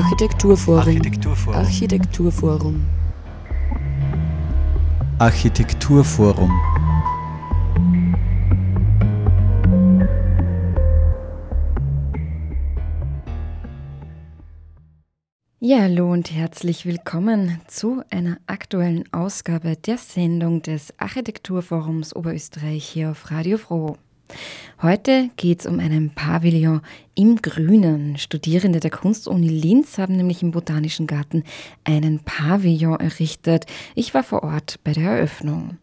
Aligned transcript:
Architekturforum. 0.00 0.78
Architekturforum. 0.78 1.54
Architekturforum. 1.54 2.86
Architekturforum. 5.18 6.50
Ja, 15.58 15.80
hallo 15.82 16.10
und 16.10 16.32
herzlich 16.32 16.86
willkommen 16.86 17.60
zu 17.66 18.02
einer 18.08 18.38
aktuellen 18.46 19.04
Ausgabe 19.12 19.76
der 19.76 19.98
Sendung 19.98 20.62
des 20.62 20.98
Architekturforums 20.98 22.16
Oberösterreich 22.16 22.86
hier 22.86 23.10
auf 23.10 23.30
Radio 23.30 23.58
Froh. 23.58 23.98
Heute 24.82 25.30
geht 25.36 25.60
es 25.60 25.66
um 25.66 25.78
einen 25.78 26.10
Pavillon 26.10 26.80
im 27.14 27.36
Grünen. 27.36 28.16
Studierende 28.16 28.80
der 28.80 28.90
Kunstuni 28.90 29.48
Linz 29.48 29.98
haben 29.98 30.16
nämlich 30.16 30.42
im 30.42 30.52
Botanischen 30.52 31.06
Garten 31.06 31.44
einen 31.84 32.20
Pavillon 32.20 32.98
errichtet. 32.98 33.66
Ich 33.94 34.14
war 34.14 34.22
vor 34.22 34.42
Ort 34.42 34.80
bei 34.82 34.92
der 34.92 35.10
Eröffnung. 35.10 35.76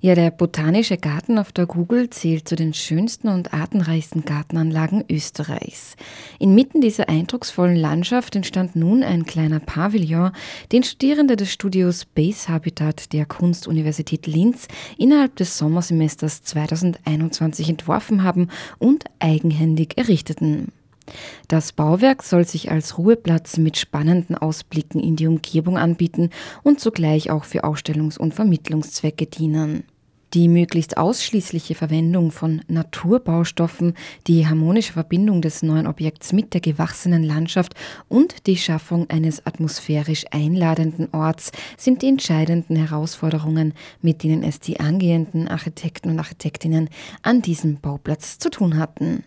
Ja, 0.00 0.14
der 0.14 0.30
Botanische 0.30 0.98
Garten 0.98 1.38
auf 1.38 1.52
der 1.52 1.66
Google 1.66 2.10
zählt 2.10 2.48
zu 2.48 2.54
den 2.54 2.74
schönsten 2.74 3.28
und 3.28 3.52
artenreichsten 3.52 4.24
Gartenanlagen 4.24 5.04
Österreichs. 5.10 5.96
Inmitten 6.38 6.80
dieser 6.80 7.08
eindrucksvollen 7.08 7.76
Landschaft 7.76 8.36
entstand 8.36 8.76
nun 8.76 9.02
ein 9.02 9.24
kleiner 9.24 9.58
Pavillon, 9.58 10.32
den 10.70 10.82
Studierende 10.82 11.36
des 11.36 11.52
Studios 11.52 12.04
Base 12.04 12.48
Habitat 12.48 13.12
der 13.12 13.26
Kunstuniversität 13.26 14.26
Linz 14.26 14.68
innerhalb 14.98 15.34
des 15.36 15.58
Sommersemesters 15.58 16.42
2021 16.42 17.68
entworfen 17.68 18.22
haben 18.22 18.48
und 18.78 19.04
eigenhändig 19.18 19.96
errichteten. 19.96 20.72
Das 21.48 21.72
Bauwerk 21.72 22.22
soll 22.22 22.46
sich 22.46 22.70
als 22.70 22.98
Ruheplatz 22.98 23.58
mit 23.58 23.76
spannenden 23.76 24.36
Ausblicken 24.36 25.00
in 25.00 25.16
die 25.16 25.26
Umgebung 25.26 25.78
anbieten 25.78 26.30
und 26.62 26.80
zugleich 26.80 27.30
auch 27.30 27.44
für 27.44 27.64
Ausstellungs- 27.64 28.18
und 28.18 28.34
Vermittlungszwecke 28.34 29.26
dienen. 29.26 29.84
Die 30.34 30.48
möglichst 30.48 30.98
ausschließliche 30.98 31.74
Verwendung 31.74 32.32
von 32.32 32.60
Naturbaustoffen, 32.66 33.94
die 34.26 34.46
harmonische 34.46 34.92
Verbindung 34.92 35.40
des 35.40 35.62
neuen 35.62 35.86
Objekts 35.86 36.32
mit 36.32 36.52
der 36.52 36.60
gewachsenen 36.60 37.22
Landschaft 37.22 37.74
und 38.08 38.46
die 38.46 38.56
Schaffung 38.56 39.08
eines 39.08 39.46
atmosphärisch 39.46 40.24
einladenden 40.32 41.08
Orts 41.14 41.52
sind 41.78 42.02
die 42.02 42.08
entscheidenden 42.08 42.76
Herausforderungen, 42.76 43.72
mit 44.02 44.24
denen 44.24 44.42
es 44.42 44.58
die 44.58 44.80
angehenden 44.80 45.46
Architekten 45.46 46.10
und 46.10 46.18
Architektinnen 46.18 46.90
an 47.22 47.40
diesem 47.40 47.76
Bauplatz 47.76 48.38
zu 48.38 48.50
tun 48.50 48.76
hatten. 48.78 49.24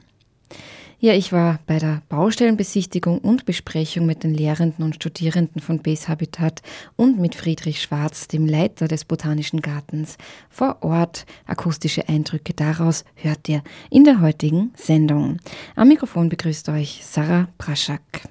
Ja, 1.01 1.13
ich 1.13 1.31
war 1.31 1.59
bei 1.65 1.79
der 1.79 2.01
Baustellenbesichtigung 2.09 3.19
und 3.19 3.45
Besprechung 3.45 4.05
mit 4.05 4.25
den 4.25 4.33
Lehrenden 4.33 4.83
und 4.83 4.95
Studierenden 4.95 5.61
von 5.61 5.79
Base 5.79 6.09
Habitat 6.09 6.61
und 6.97 7.17
mit 7.17 7.35
Friedrich 7.35 7.81
Schwarz, 7.81 8.27
dem 8.27 8.45
Leiter 8.45 8.89
des 8.89 9.05
Botanischen 9.05 9.61
Gartens, 9.61 10.17
vor 10.49 10.79
Ort. 10.81 11.25
Akustische 11.45 12.09
Eindrücke 12.09 12.53
daraus 12.53 13.05
hört 13.15 13.47
ihr 13.47 13.63
in 13.89 14.03
der 14.03 14.19
heutigen 14.19 14.73
Sendung. 14.75 15.37
Am 15.77 15.87
Mikrofon 15.87 16.27
begrüßt 16.27 16.67
euch 16.67 16.99
Sarah 17.05 17.47
Praschak. 17.57 18.27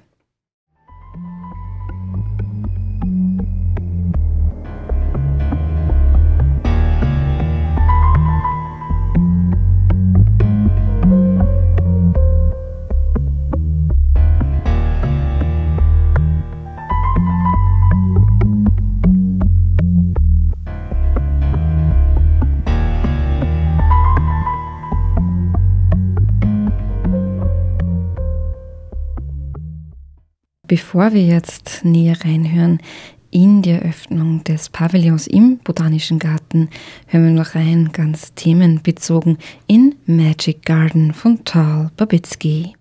Bevor 30.69 31.13
wir 31.13 31.25
jetzt 31.25 31.81
näher 31.83 32.15
reinhören 32.23 32.77
in 33.31 33.63
die 33.63 33.71
Eröffnung 33.71 34.43
des 34.43 34.69
Pavillons 34.69 35.25
im 35.25 35.57
Botanischen 35.57 36.19
Garten, 36.19 36.69
hören 37.07 37.25
wir 37.25 37.31
noch 37.31 37.55
rein, 37.55 37.89
ganz 37.91 38.35
themenbezogen, 38.35 39.39
in 39.65 39.95
Magic 40.05 40.63
Garden 40.63 41.11
von 41.11 41.43
Tal 41.43 41.89
Babitsky. 41.97 42.78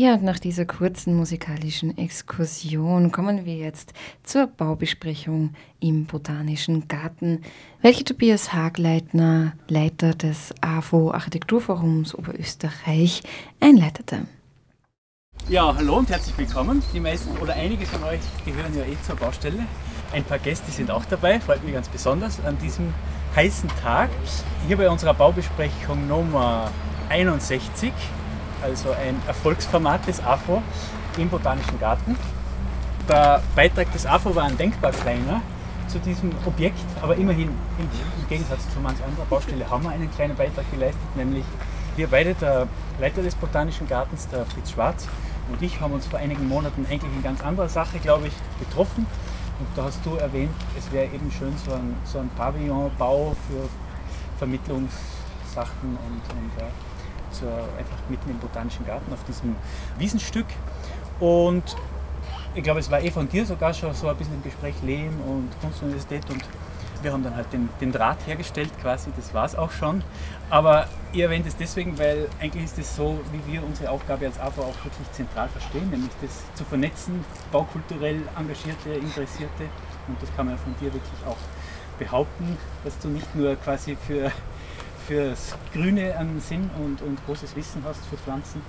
Ja, 0.00 0.14
und 0.14 0.22
nach 0.22 0.38
dieser 0.38 0.64
kurzen 0.64 1.16
musikalischen 1.16 1.98
Exkursion 1.98 3.10
kommen 3.10 3.44
wir 3.44 3.56
jetzt 3.56 3.92
zur 4.22 4.46
Baubesprechung 4.46 5.54
im 5.80 6.06
Botanischen 6.06 6.86
Garten, 6.86 7.42
welche 7.82 8.04
Tobias 8.04 8.52
Hagleitner, 8.52 9.54
Leiter 9.66 10.14
des 10.14 10.54
AFO 10.60 11.10
Architekturforums 11.10 12.14
Oberösterreich, 12.14 13.24
einleitete. 13.58 14.20
Ja, 15.48 15.74
hallo 15.74 15.96
und 15.96 16.10
herzlich 16.10 16.38
willkommen. 16.38 16.80
Die 16.94 17.00
meisten 17.00 17.36
oder 17.38 17.54
einige 17.54 17.84
von 17.84 18.04
euch 18.04 18.20
gehören 18.44 18.76
ja 18.76 18.84
eh 18.84 18.96
zur 19.04 19.16
Baustelle. 19.16 19.66
Ein 20.12 20.22
paar 20.22 20.38
Gäste 20.38 20.70
sind 20.70 20.92
auch 20.92 21.06
dabei, 21.06 21.40
freut 21.40 21.64
mich 21.64 21.74
ganz 21.74 21.88
besonders 21.88 22.38
an 22.44 22.56
diesem 22.58 22.94
heißen 23.34 23.68
Tag. 23.82 24.10
Hier 24.68 24.76
bei 24.76 24.88
unserer 24.88 25.14
Baubesprechung 25.14 26.06
Nummer 26.06 26.70
61 27.08 27.92
also 28.62 28.90
ein 28.92 29.20
Erfolgsformat 29.26 30.06
des 30.06 30.22
AFO 30.22 30.62
im 31.16 31.28
Botanischen 31.28 31.78
Garten. 31.78 32.16
Der 33.08 33.42
Beitrag 33.54 33.90
des 33.92 34.06
AFO 34.06 34.34
war 34.34 34.44
ein 34.44 34.56
denkbar 34.56 34.92
kleiner 34.92 35.40
zu 35.88 35.98
diesem 35.98 36.32
Objekt, 36.44 36.84
aber 37.00 37.16
immerhin 37.16 37.48
im, 37.78 38.28
Gegensatz 38.28 38.68
zu 38.74 38.80
manch 38.80 39.02
anderer 39.02 39.24
Baustelle 39.24 39.68
haben 39.70 39.84
wir 39.84 39.90
einen 39.90 40.10
kleinen 40.10 40.36
Beitrag 40.36 40.70
geleistet, 40.70 41.16
nämlich 41.16 41.44
wir 41.96 42.08
beide, 42.08 42.34
der 42.34 42.68
Leiter 43.00 43.22
des 43.22 43.34
Botanischen 43.34 43.88
Gartens, 43.88 44.28
der 44.28 44.44
Fritz 44.44 44.72
Schwarz 44.72 45.08
und 45.50 45.62
ich, 45.62 45.80
haben 45.80 45.94
uns 45.94 46.06
vor 46.06 46.18
einigen 46.18 46.46
Monaten 46.46 46.86
eigentlich 46.86 47.12
in 47.12 47.22
ganz 47.22 47.40
anderer 47.40 47.68
Sache, 47.68 47.98
glaube 47.98 48.28
ich, 48.28 48.34
getroffen. 48.60 49.06
Und 49.58 49.66
da 49.74 49.84
hast 49.84 50.04
du 50.04 50.14
erwähnt, 50.16 50.54
es 50.78 50.92
wäre 50.92 51.06
eben 51.06 51.32
schön, 51.32 51.52
so 51.64 51.72
ein, 51.72 51.96
so 52.04 52.18
ein 52.18 52.28
Pavillonbau 52.36 53.34
für 53.48 53.68
Vermittlungssachen 54.38 55.82
und, 55.82 56.22
und 56.36 56.50
ja, 56.60 56.68
zur, 57.32 57.50
einfach 57.78 57.96
mitten 58.08 58.30
im 58.30 58.38
Botanischen 58.38 58.86
Garten 58.86 59.12
auf 59.12 59.24
diesem 59.24 59.56
Wiesenstück. 59.98 60.46
Und 61.20 61.76
ich 62.54 62.62
glaube, 62.62 62.80
es 62.80 62.90
war 62.90 63.00
eh 63.00 63.10
von 63.10 63.28
dir 63.28 63.46
sogar 63.46 63.74
schon 63.74 63.94
so 63.94 64.08
ein 64.08 64.16
bisschen 64.16 64.34
im 64.34 64.42
Gespräch 64.42 64.74
Lehm 64.82 65.20
und 65.26 65.48
Kunstuniversität 65.60 66.28
und 66.30 66.42
wir 67.02 67.12
haben 67.12 67.22
dann 67.22 67.36
halt 67.36 67.52
den, 67.52 67.68
den 67.80 67.92
Draht 67.92 68.18
hergestellt 68.26 68.70
quasi, 68.80 69.10
das 69.16 69.32
war 69.32 69.44
es 69.44 69.54
auch 69.54 69.70
schon. 69.70 70.02
Aber 70.50 70.88
ihr 71.12 71.24
erwähnt 71.24 71.46
es 71.46 71.56
deswegen, 71.56 71.98
weil 71.98 72.28
eigentlich 72.40 72.64
ist 72.64 72.78
es 72.78 72.96
so, 72.96 73.20
wie 73.32 73.52
wir 73.52 73.62
unsere 73.64 73.90
Aufgabe 73.90 74.26
als 74.26 74.38
AFA 74.40 74.62
auch 74.62 74.84
wirklich 74.84 75.10
zentral 75.12 75.48
verstehen, 75.48 75.90
nämlich 75.90 76.10
das 76.20 76.42
zu 76.54 76.64
vernetzen, 76.64 77.24
baukulturell 77.52 78.22
Engagierte, 78.36 78.90
Interessierte. 78.90 79.64
Und 80.08 80.20
das 80.20 80.34
kann 80.34 80.46
man 80.46 80.58
von 80.58 80.74
dir 80.80 80.92
wirklich 80.92 81.26
auch 81.26 81.36
behaupten, 81.98 82.56
dass 82.84 82.98
du 82.98 83.08
nicht 83.08 83.34
nur 83.34 83.56
quasi 83.56 83.96
für 84.06 84.32
fürs 85.08 85.56
Grüne 85.72 86.14
einen 86.16 86.38
Sinn 86.38 86.70
und, 86.78 87.00
und 87.00 87.18
großes 87.24 87.56
Wissen 87.56 87.82
hast 87.84 88.04
für 88.06 88.18
Pflanzen, 88.18 88.60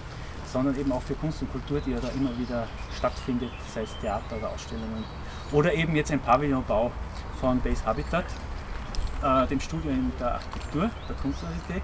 sondern 0.45 0.80
eben 0.80 0.91
auch 0.94 1.01
für 1.01 1.13
Kunst 1.15 1.41
und 1.41 1.51
Kultur, 1.51 1.81
die 1.86 1.91
ja 1.91 2.00
da 2.00 2.07
immer 2.09 2.36
wieder 2.39 2.65
stattfindet, 2.97 3.51
sei 3.74 3.81
es 3.83 3.95
Theater 4.00 4.38
oder 4.38 4.50
Ausstellungen. 4.50 5.03
Oder 5.51 5.74
eben 5.74 5.95
jetzt 5.97 6.12
ein 6.12 6.21
Pavillonbau 6.21 6.91
von 7.41 7.59
Base 7.59 7.86
Habitat, 7.86 8.24
äh, 9.21 9.47
dem 9.47 9.59
Studium 9.59 10.13
der 10.18 10.36
Architektur 10.36 10.89
der 11.09 11.15
Kunstuniversität. 11.18 11.83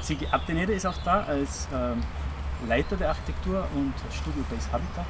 Sigi 0.00 0.26
Abdenede 0.28 0.72
ist 0.72 0.86
auch 0.86 0.96
da 1.04 1.24
als 1.24 1.68
ähm, 1.74 2.00
Leiter 2.66 2.96
der 2.96 3.10
Architektur 3.10 3.66
und 3.74 3.92
Studio 4.12 4.42
Base 4.48 4.72
Habitat. 4.72 5.06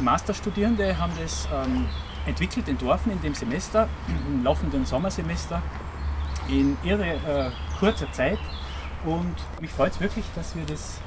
Masterstudierende 0.00 0.98
haben 0.98 1.12
das 1.18 1.48
ähm, 1.50 1.86
entwickelt, 2.26 2.68
entworfen 2.68 3.10
in 3.10 3.22
dem 3.22 3.34
Semester, 3.34 3.88
im 4.28 4.44
laufenden 4.44 4.84
Sommersemester, 4.84 5.62
in 6.48 6.76
irre 6.82 7.06
äh, 7.06 7.50
kurzer 7.78 8.10
Zeit. 8.12 8.38
Und 9.04 9.34
mich 9.60 9.70
freut 9.70 9.92
es 9.92 10.00
wirklich, 10.00 10.24
dass 10.34 10.56
wir 10.56 10.64
das 10.64 11.00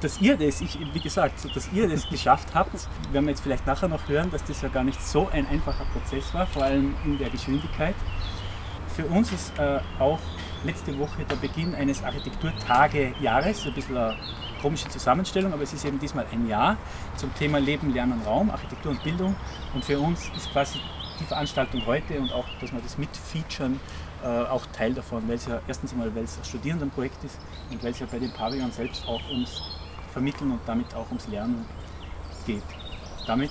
dass 0.00 0.20
ihr 0.20 0.36
das, 0.36 0.60
ich, 0.60 0.78
wie 0.92 1.00
gesagt, 1.00 1.44
dass 1.54 1.72
ihr 1.72 1.88
das 1.88 2.08
geschafft 2.08 2.54
habt, 2.54 2.88
werden 3.12 3.26
wir 3.26 3.30
jetzt 3.30 3.40
vielleicht 3.40 3.66
nachher 3.66 3.88
noch 3.88 4.08
hören, 4.08 4.30
dass 4.30 4.44
das 4.44 4.62
ja 4.62 4.68
gar 4.68 4.84
nicht 4.84 5.02
so 5.02 5.28
ein 5.32 5.46
einfacher 5.48 5.84
Prozess 5.86 6.32
war, 6.34 6.46
vor 6.46 6.62
allem 6.62 6.94
in 7.04 7.18
der 7.18 7.30
Geschwindigkeit. 7.30 7.94
Für 8.94 9.06
uns 9.06 9.32
ist 9.32 9.58
äh, 9.58 9.80
auch 9.98 10.20
letzte 10.64 10.96
Woche 10.98 11.24
der 11.24 11.36
Beginn 11.36 11.74
eines 11.74 12.02
Architekturtage-Jahres, 12.02 13.66
ein 13.66 13.74
bisschen 13.74 13.96
eine 13.96 14.16
komische 14.60 14.88
Zusammenstellung, 14.88 15.52
aber 15.52 15.62
es 15.62 15.72
ist 15.72 15.84
eben 15.84 15.98
diesmal 15.98 16.26
ein 16.32 16.48
Jahr 16.48 16.76
zum 17.16 17.32
Thema 17.34 17.58
Leben, 17.58 17.92
Lernen, 17.92 18.20
Raum, 18.24 18.50
Architektur 18.50 18.92
und 18.92 19.02
Bildung. 19.02 19.36
Und 19.74 19.84
für 19.84 19.98
uns 19.98 20.30
ist 20.36 20.50
quasi 20.50 20.80
die 21.20 21.24
Veranstaltung 21.24 21.84
heute 21.86 22.18
und 22.18 22.32
auch, 22.32 22.46
dass 22.60 22.72
wir 22.72 22.80
das 22.80 22.98
mitfeaturen, 22.98 23.80
auch 24.24 24.66
Teil 24.72 24.94
davon, 24.94 25.28
weil 25.28 25.36
es 25.36 25.46
ja 25.46 25.60
erstens 25.68 25.92
einmal, 25.92 26.14
weil 26.14 26.24
es 26.24 26.36
ein 26.38 26.44
Studierendenprojekt 26.44 27.22
ist 27.24 27.38
und 27.70 27.82
weil 27.82 27.92
es 27.92 27.98
ja 28.00 28.06
bei 28.10 28.18
den 28.18 28.32
Pavillon 28.32 28.70
selbst 28.72 29.06
auch 29.06 29.20
ums 29.30 29.62
Vermitteln 30.12 30.50
und 30.50 30.60
damit 30.66 30.94
auch 30.94 31.06
ums 31.08 31.28
Lernen 31.28 31.64
geht. 32.46 32.62
Damit 33.26 33.50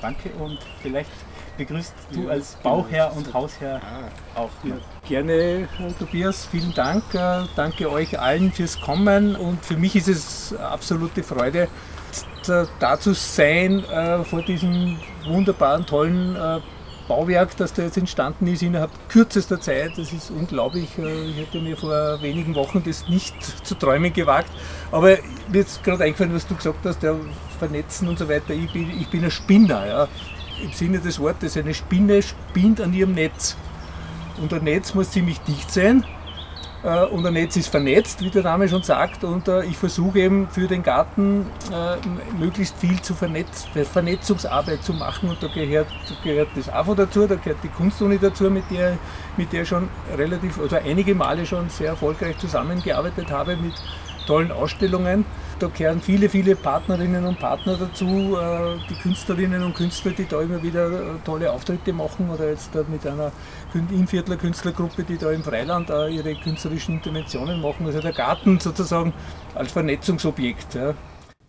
danke 0.00 0.30
und 0.38 0.58
vielleicht 0.80 1.10
begrüßt 1.56 1.94
du 2.12 2.28
als 2.28 2.56
Bauherr 2.62 3.12
und 3.16 3.32
Hausherr 3.32 3.80
auch. 4.34 4.50
Ja, 4.64 4.76
gerne, 5.08 5.68
Tobias, 5.98 6.46
vielen 6.46 6.74
Dank. 6.74 7.02
Äh, 7.14 7.44
danke 7.54 7.90
euch 7.90 8.18
allen 8.18 8.52
fürs 8.52 8.80
Kommen 8.80 9.36
und 9.36 9.64
für 9.64 9.76
mich 9.76 9.96
ist 9.96 10.08
es 10.08 10.54
absolute 10.56 11.22
Freude, 11.22 11.68
da 12.78 13.00
zu 13.00 13.14
sein 13.14 13.84
äh, 13.84 14.22
vor 14.24 14.42
diesem 14.42 14.98
wunderbaren, 15.24 15.86
tollen 15.86 16.36
äh, 16.36 16.60
Bauwerk, 17.08 17.56
das 17.56 17.72
da 17.72 17.82
jetzt 17.82 17.96
entstanden 17.96 18.46
ist 18.46 18.62
innerhalb 18.62 18.90
kürzester 19.08 19.60
Zeit. 19.60 19.92
Das 19.96 20.12
ist 20.12 20.30
unglaublich. 20.30 20.88
Ich 20.96 21.36
hätte 21.36 21.60
mir 21.60 21.76
vor 21.76 22.20
wenigen 22.22 22.54
Wochen 22.54 22.82
das 22.84 23.08
nicht 23.08 23.34
zu 23.64 23.74
träumen 23.74 24.12
gewagt. 24.12 24.50
Aber 24.90 25.18
mir 25.48 25.60
ist 25.60 25.82
gerade 25.84 26.04
eingefallen, 26.04 26.34
was 26.34 26.46
du 26.46 26.54
gesagt 26.54 26.84
hast, 26.84 27.02
ja, 27.02 27.14
vernetzen 27.58 28.08
und 28.08 28.18
so 28.18 28.28
weiter. 28.28 28.54
Ich 28.54 28.72
bin, 28.72 28.90
ich 28.98 29.08
bin 29.08 29.24
ein 29.24 29.30
Spinner. 29.30 29.86
Ja. 29.86 30.08
Im 30.62 30.72
Sinne 30.72 30.98
des 30.98 31.18
Wortes, 31.18 31.56
eine 31.56 31.74
Spinne 31.74 32.22
spinnt 32.22 32.80
an 32.80 32.94
ihrem 32.94 33.12
Netz. 33.12 33.56
Und 34.40 34.52
ein 34.52 34.64
Netz 34.64 34.94
muss 34.94 35.10
ziemlich 35.10 35.40
dicht 35.40 35.70
sein. 35.70 36.04
Äh, 36.84 37.04
und 37.06 37.24
ein 37.26 37.32
Netz 37.32 37.56
ist 37.56 37.68
vernetzt, 37.68 38.22
wie 38.22 38.30
der 38.30 38.42
Name 38.42 38.68
schon 38.68 38.82
sagt. 38.82 39.24
Und 39.24 39.48
äh, 39.48 39.64
ich 39.64 39.76
versuche 39.76 40.20
eben 40.20 40.48
für 40.48 40.68
den 40.68 40.82
Garten 40.82 41.46
äh, 41.72 41.96
möglichst 42.38 42.76
viel 42.78 43.00
zu 43.00 43.14
vernetz 43.14 43.66
Vernetzungsarbeit 43.92 44.82
zu 44.82 44.92
machen. 44.92 45.30
Und 45.30 45.42
da 45.42 45.48
gehört, 45.48 45.88
da 46.08 46.14
gehört 46.22 46.48
das 46.54 46.68
AFO 46.68 46.94
dazu, 46.94 47.26
da 47.26 47.36
gehört 47.36 47.58
die 47.62 47.68
Kunstuni 47.68 48.18
dazu, 48.18 48.50
mit 48.50 48.64
der, 48.70 48.98
mit 49.36 49.52
der 49.52 49.64
schon 49.64 49.88
relativ, 50.16 50.60
also 50.60 50.76
einige 50.76 51.14
Male 51.14 51.46
schon 51.46 51.70
sehr 51.70 51.88
erfolgreich 51.88 52.38
zusammengearbeitet 52.38 53.30
habe 53.30 53.56
mit 53.56 53.74
tollen 54.26 54.52
Ausstellungen. 54.52 55.24
Da 55.60 55.68
gehören 55.68 56.00
viele, 56.00 56.28
viele 56.28 56.56
Partnerinnen 56.56 57.24
und 57.24 57.38
Partner 57.38 57.76
dazu, 57.76 58.36
äh, 58.36 58.76
die 58.90 58.94
Künstlerinnen 58.94 59.62
und 59.62 59.74
Künstler, 59.74 60.10
die 60.10 60.26
da 60.26 60.40
immer 60.40 60.60
wieder 60.62 60.90
äh, 60.90 61.04
tolle 61.24 61.52
Auftritte 61.52 61.92
machen 61.92 62.28
oder 62.28 62.50
jetzt 62.50 62.74
mit 62.88 63.06
einer 63.06 63.30
Inviertler 63.72 64.36
Künstlergruppe, 64.36 65.04
die 65.04 65.16
da 65.16 65.30
im 65.30 65.44
Freiland 65.44 65.90
äh, 65.90 66.08
ihre 66.08 66.34
künstlerischen 66.34 66.96
Interventionen 66.96 67.60
machen. 67.62 67.86
Also 67.86 68.00
der 68.00 68.12
Garten 68.12 68.58
sozusagen 68.58 69.12
als 69.54 69.70
Vernetzungsobjekt. 69.70 70.76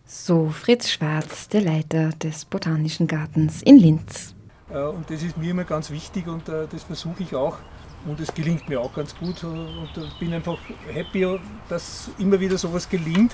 So 0.04 0.50
Fritz 0.50 0.90
Schwarz, 0.90 1.48
der 1.48 1.62
Leiter 1.62 2.10
des 2.10 2.44
Botanischen 2.44 3.08
Gartens 3.08 3.60
in 3.62 3.76
Linz. 3.76 4.34
Und 4.68 5.10
das 5.10 5.22
ist 5.22 5.36
mir 5.36 5.50
immer 5.50 5.64
ganz 5.64 5.90
wichtig 5.90 6.26
und 6.26 6.48
das 6.48 6.82
versuche 6.82 7.22
ich 7.22 7.34
auch 7.34 7.58
und 8.06 8.20
es 8.20 8.32
gelingt 8.34 8.68
mir 8.68 8.80
auch 8.80 8.92
ganz 8.94 9.16
gut 9.16 9.42
und 9.44 9.88
ich 9.96 10.18
bin 10.18 10.32
einfach 10.32 10.58
happy, 10.92 11.38
dass 11.68 12.10
immer 12.18 12.38
wieder 12.38 12.58
sowas 12.58 12.88
gelingt, 12.88 13.32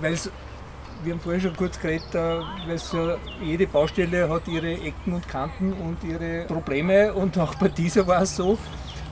weil 0.00 0.16
wir 1.04 1.12
haben 1.12 1.20
vorhin 1.20 1.40
schon 1.40 1.56
kurz 1.56 1.80
geredet, 1.80 2.14
äh, 2.14 2.18
weil 2.18 2.80
ja 2.92 3.16
jede 3.42 3.66
Baustelle 3.66 4.28
hat 4.28 4.46
ihre 4.46 4.72
Ecken 4.72 5.14
und 5.14 5.28
Kanten 5.28 5.72
und 5.72 6.02
ihre 6.04 6.44
Probleme 6.46 7.12
und 7.12 7.36
auch 7.38 7.54
bei 7.56 7.68
dieser 7.68 8.06
war 8.06 8.22
es 8.22 8.36
so, 8.36 8.58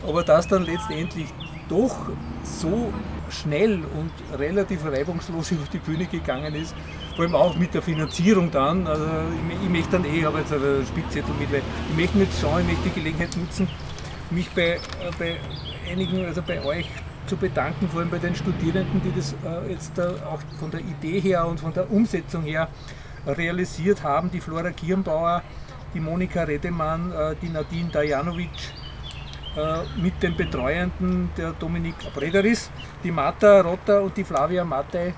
aber 0.06 0.22
dass 0.22 0.46
dann 0.46 0.64
letztendlich 0.64 1.28
doch 1.68 2.10
so 2.42 2.92
schnell 3.30 3.80
und 3.98 4.38
relativ 4.38 4.84
reibungslos 4.84 5.52
auf 5.62 5.68
die 5.72 5.78
Bühne 5.78 6.06
gegangen 6.06 6.54
ist, 6.54 6.74
vor 7.16 7.24
allem 7.24 7.34
auch 7.34 7.56
mit 7.56 7.74
der 7.74 7.82
Finanzierung 7.82 8.50
dann. 8.50 8.86
Also 8.86 9.04
ich, 9.04 9.64
ich 9.64 9.68
möchte 9.68 9.92
dann 9.92 10.04
eh, 10.04 10.18
ich 10.18 10.24
habe 10.24 10.38
jetzt 10.38 10.52
einen 10.52 10.86
Spickzettel 10.86 11.34
mit, 11.38 11.52
weil 11.52 11.62
ich 11.90 11.96
möchte 11.96 12.18
nicht 12.18 12.32
schauen, 12.40 12.60
ich 12.60 12.66
möchte 12.66 12.88
die 12.88 13.00
Gelegenheit 13.00 13.36
nutzen, 13.36 13.68
mich 14.30 14.48
bei, 14.50 14.62
äh, 14.62 14.78
bei 15.18 15.36
einigen, 15.90 16.24
also 16.24 16.42
bei 16.42 16.62
euch 16.64 16.86
zu 17.30 17.36
bedanken, 17.36 17.88
vor 17.88 18.00
allem 18.00 18.10
bei 18.10 18.18
den 18.18 18.34
Studierenden, 18.34 19.00
die 19.04 19.12
das 19.14 19.34
äh, 19.44 19.70
jetzt 19.70 19.96
äh, 19.98 20.02
auch 20.02 20.40
von 20.58 20.72
der 20.72 20.80
Idee 20.80 21.20
her 21.20 21.46
und 21.46 21.60
von 21.60 21.72
der 21.72 21.88
Umsetzung 21.88 22.42
her 22.42 22.68
realisiert 23.24 24.02
haben. 24.02 24.32
Die 24.32 24.40
Flora 24.40 24.72
Kirnbauer, 24.72 25.42
die 25.94 26.00
Monika 26.00 26.42
Redemann, 26.42 27.12
die 27.42 27.50
Nadine 27.50 27.90
Dajanovic, 27.90 28.48
mit 29.96 30.22
den 30.22 30.36
Betreuenden 30.36 31.28
der 31.36 31.52
Dominik 31.52 31.96
Brederis, 32.14 32.70
die 33.04 33.10
Marta 33.10 33.60
Rotter 33.60 34.00
und 34.00 34.16
die 34.16 34.24
Flavia 34.24 34.64
Mattei 34.64 35.12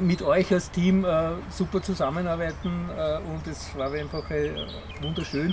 mit 0.00 0.22
euch 0.22 0.52
als 0.52 0.70
Team 0.70 1.04
super 1.48 1.82
zusammenarbeiten 1.82 2.90
und 3.34 3.46
es 3.50 3.76
war 3.76 3.90
einfach 3.90 4.24
wunderschön 5.00 5.52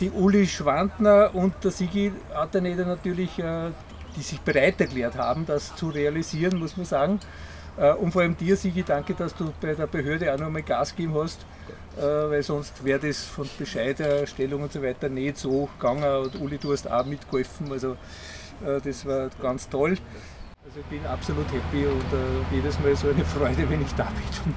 die 0.00 0.10
Uli 0.10 0.46
Schwandner 0.46 1.30
und 1.34 1.54
der 1.64 1.70
Sigi 1.70 2.12
Atteneder 2.34 2.84
natürlich, 2.84 3.38
äh, 3.38 3.70
die 4.18 4.22
sich 4.22 4.40
bereit 4.40 4.80
erklärt 4.80 5.16
haben, 5.16 5.46
das 5.46 5.74
zu 5.76 5.88
realisieren, 5.88 6.58
muss 6.58 6.76
man 6.76 6.84
sagen. 6.84 7.20
Äh, 7.78 7.92
und 7.92 8.12
vor 8.12 8.22
allem 8.22 8.36
dir, 8.36 8.56
Sigi, 8.56 8.82
danke, 8.82 9.14
dass 9.14 9.34
du 9.34 9.52
bei 9.60 9.74
der 9.74 9.86
Behörde 9.86 10.34
auch 10.34 10.38
nochmal 10.38 10.62
Gas 10.62 10.94
gegeben 10.94 11.14
hast, 11.14 11.40
äh, 11.96 12.02
weil 12.02 12.42
sonst 12.42 12.84
wäre 12.84 12.98
das 12.98 13.24
von 13.24 13.48
Bescheiderstellung 13.58 14.62
und 14.62 14.72
so 14.72 14.82
weiter 14.82 15.08
nicht 15.08 15.38
so 15.38 15.68
gegangen. 15.78 16.24
Und 16.24 16.40
Uli, 16.40 16.58
du 16.58 16.72
hast 16.72 16.90
auch 16.90 17.06
mitgeholfen, 17.06 17.70
also 17.72 17.96
das 18.60 19.06
war 19.06 19.30
ganz 19.40 19.68
toll. 19.68 19.96
Also 20.64 20.80
ich 20.80 20.86
bin 20.86 21.06
absolut 21.06 21.46
happy 21.46 21.86
und 21.86 22.04
jedes 22.50 22.76
Mal 22.80 22.96
so 22.96 23.08
eine 23.08 23.24
Freude, 23.24 23.70
wenn 23.70 23.80
ich 23.80 23.94
da 23.94 24.02
bin. 24.02 24.52
Und 24.52 24.56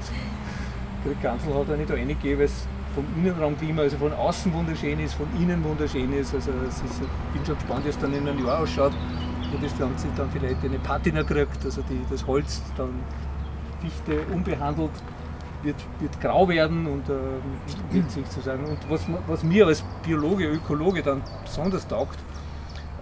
der 1.06 1.14
Kanzler 1.22 1.54
hat 1.54 1.70
auch 1.70 1.78
nicht 1.78 1.92
reingegeben, 1.92 2.40
weil 2.40 2.46
es 2.46 2.66
vom 2.96 3.06
Innenraumklima, 3.16 3.84
also 3.84 3.98
von 3.98 4.12
außen 4.12 4.52
wunderschön 4.54 5.00
ist, 5.00 5.14
von 5.14 5.28
innen 5.40 5.64
wunderschön 5.64 6.12
ist. 6.14 6.34
Also 6.34 6.52
ist, 6.68 6.82
ich 6.82 7.34
bin 7.34 7.46
schon 7.46 7.56
gespannt, 7.56 7.86
wie 7.86 7.90
es 7.90 8.00
dann 8.00 8.14
in 8.14 8.28
einem 8.28 8.44
Jahr 8.44 8.62
ausschaut, 8.62 8.94
wo 9.52 9.58
das 9.62 9.78
Ganze 9.78 10.08
dann 10.16 10.30
vielleicht 10.32 10.64
eine 10.64 10.80
Patina 10.80 11.24
kriegt, 11.24 11.64
also 11.66 11.82
die, 11.90 12.00
das 12.10 12.26
Holz 12.26 12.62
dann 12.78 12.90
dichte, 13.84 14.22
unbehandelt 14.34 14.92
wird, 15.64 15.76
wird 16.00 16.20
grau 16.22 16.48
werden 16.48 16.88
und 16.88 17.10
äh, 17.10 18.10
sich 18.10 18.26
sozusagen. 18.28 18.66
Und 18.66 18.78
was, 18.90 19.06
was 19.28 19.44
mir 19.44 19.68
als 19.68 19.84
Biologe, 20.04 20.48
Ökologe 20.48 21.02
dann 21.04 21.22
besonders 21.44 21.88
taugt, 21.88 22.20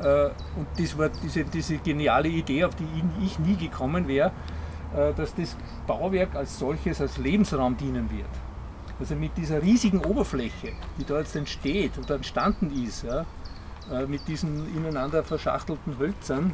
äh, 0.01 0.25
und 0.55 0.67
das 0.77 0.97
war 0.97 1.09
diese, 1.09 1.43
diese 1.43 1.77
geniale 1.77 2.29
Idee, 2.29 2.63
auf 2.63 2.75
die 2.75 2.87
ich 3.23 3.39
nie 3.39 3.55
gekommen 3.55 4.07
wäre, 4.07 4.31
äh, 4.95 5.13
dass 5.13 5.35
das 5.35 5.55
Bauwerk 5.87 6.35
als 6.35 6.57
solches 6.57 7.01
als 7.01 7.17
Lebensraum 7.17 7.77
dienen 7.77 8.09
wird. 8.09 8.29
Also 8.99 9.15
mit 9.15 9.37
dieser 9.37 9.61
riesigen 9.61 9.99
Oberfläche, 9.99 10.73
die 10.97 11.05
da 11.05 11.19
jetzt 11.19 11.35
entsteht 11.35 11.97
oder 11.97 12.15
entstanden 12.15 12.71
ist, 12.83 13.03
ja, 13.03 13.25
äh, 13.91 14.05
mit 14.05 14.27
diesen 14.27 14.75
ineinander 14.75 15.23
verschachtelten 15.23 15.97
Hölzern, 15.97 16.53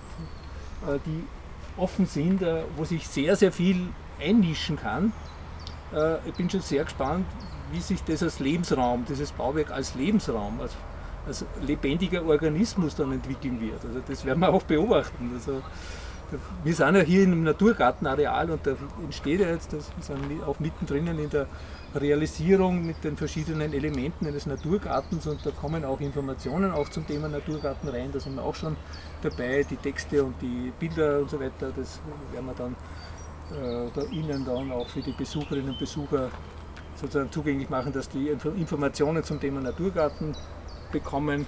äh, 0.87 0.99
die 1.05 1.23
offen 1.77 2.05
sind, 2.05 2.41
wo 2.77 2.85
sich 2.85 3.05
sehr, 3.05 3.35
sehr 3.35 3.51
viel 3.51 3.89
einmischen 4.17 4.77
kann. 4.77 5.11
Ich 6.25 6.33
bin 6.35 6.49
schon 6.49 6.61
sehr 6.61 6.85
gespannt, 6.85 7.25
wie 7.73 7.81
sich 7.81 8.01
das 8.05 8.23
als 8.23 8.39
Lebensraum, 8.39 9.03
dieses 9.03 9.33
Bauwerk 9.33 9.71
als 9.71 9.93
Lebensraum, 9.93 10.61
als, 10.61 10.71
als 11.27 11.43
lebendiger 11.61 12.25
Organismus 12.25 12.95
dann 12.95 13.11
entwickeln 13.11 13.59
wird. 13.59 13.83
Also 13.85 13.99
das 14.07 14.23
werden 14.23 14.39
wir 14.39 14.53
auch 14.53 14.63
beobachten. 14.63 15.31
Also 15.33 15.61
wir 16.63 16.73
sind 16.73 16.95
ja 16.95 17.01
hier 17.01 17.23
im 17.23 17.43
Naturgartenareal 17.43 18.51
und 18.51 18.65
da 18.65 18.75
entsteht 19.03 19.41
ja 19.41 19.49
jetzt, 19.49 19.73
das 19.73 19.91
sind 19.99 20.17
auch 20.47 20.59
mittendrin 20.61 21.07
in 21.07 21.29
der 21.29 21.47
Realisierung 21.95 22.85
mit 22.85 23.03
den 23.03 23.15
verschiedenen 23.15 23.73
Elementen 23.73 24.27
eines 24.27 24.45
Naturgartens 24.45 25.27
und 25.27 25.45
da 25.45 25.51
kommen 25.51 25.85
auch 25.85 25.99
Informationen 26.01 26.71
auch 26.71 26.89
zum 26.89 27.07
Thema 27.07 27.29
Naturgarten 27.29 27.87
rein. 27.87 28.11
Da 28.11 28.19
sind 28.19 28.35
wir 28.35 28.43
auch 28.43 28.55
schon 28.55 28.75
dabei, 29.21 29.63
die 29.63 29.77
Texte 29.77 30.23
und 30.23 30.35
die 30.41 30.71
Bilder 30.79 31.19
und 31.19 31.29
so 31.29 31.39
weiter, 31.39 31.71
das 31.75 32.01
werden 32.31 32.45
wir 32.45 32.53
dann 32.53 32.75
äh, 33.51 33.89
da 33.93 34.01
Ihnen 34.11 34.45
dann 34.45 34.71
auch 34.71 34.87
für 34.89 35.01
die 35.01 35.13
Besucherinnen 35.13 35.69
und 35.69 35.79
Besucher 35.79 36.29
sozusagen 36.95 37.31
zugänglich 37.31 37.69
machen, 37.69 37.93
dass 37.93 38.09
die 38.09 38.29
Informationen 38.29 39.23
zum 39.23 39.39
Thema 39.39 39.61
Naturgarten 39.61 40.35
bekommen, 40.91 41.45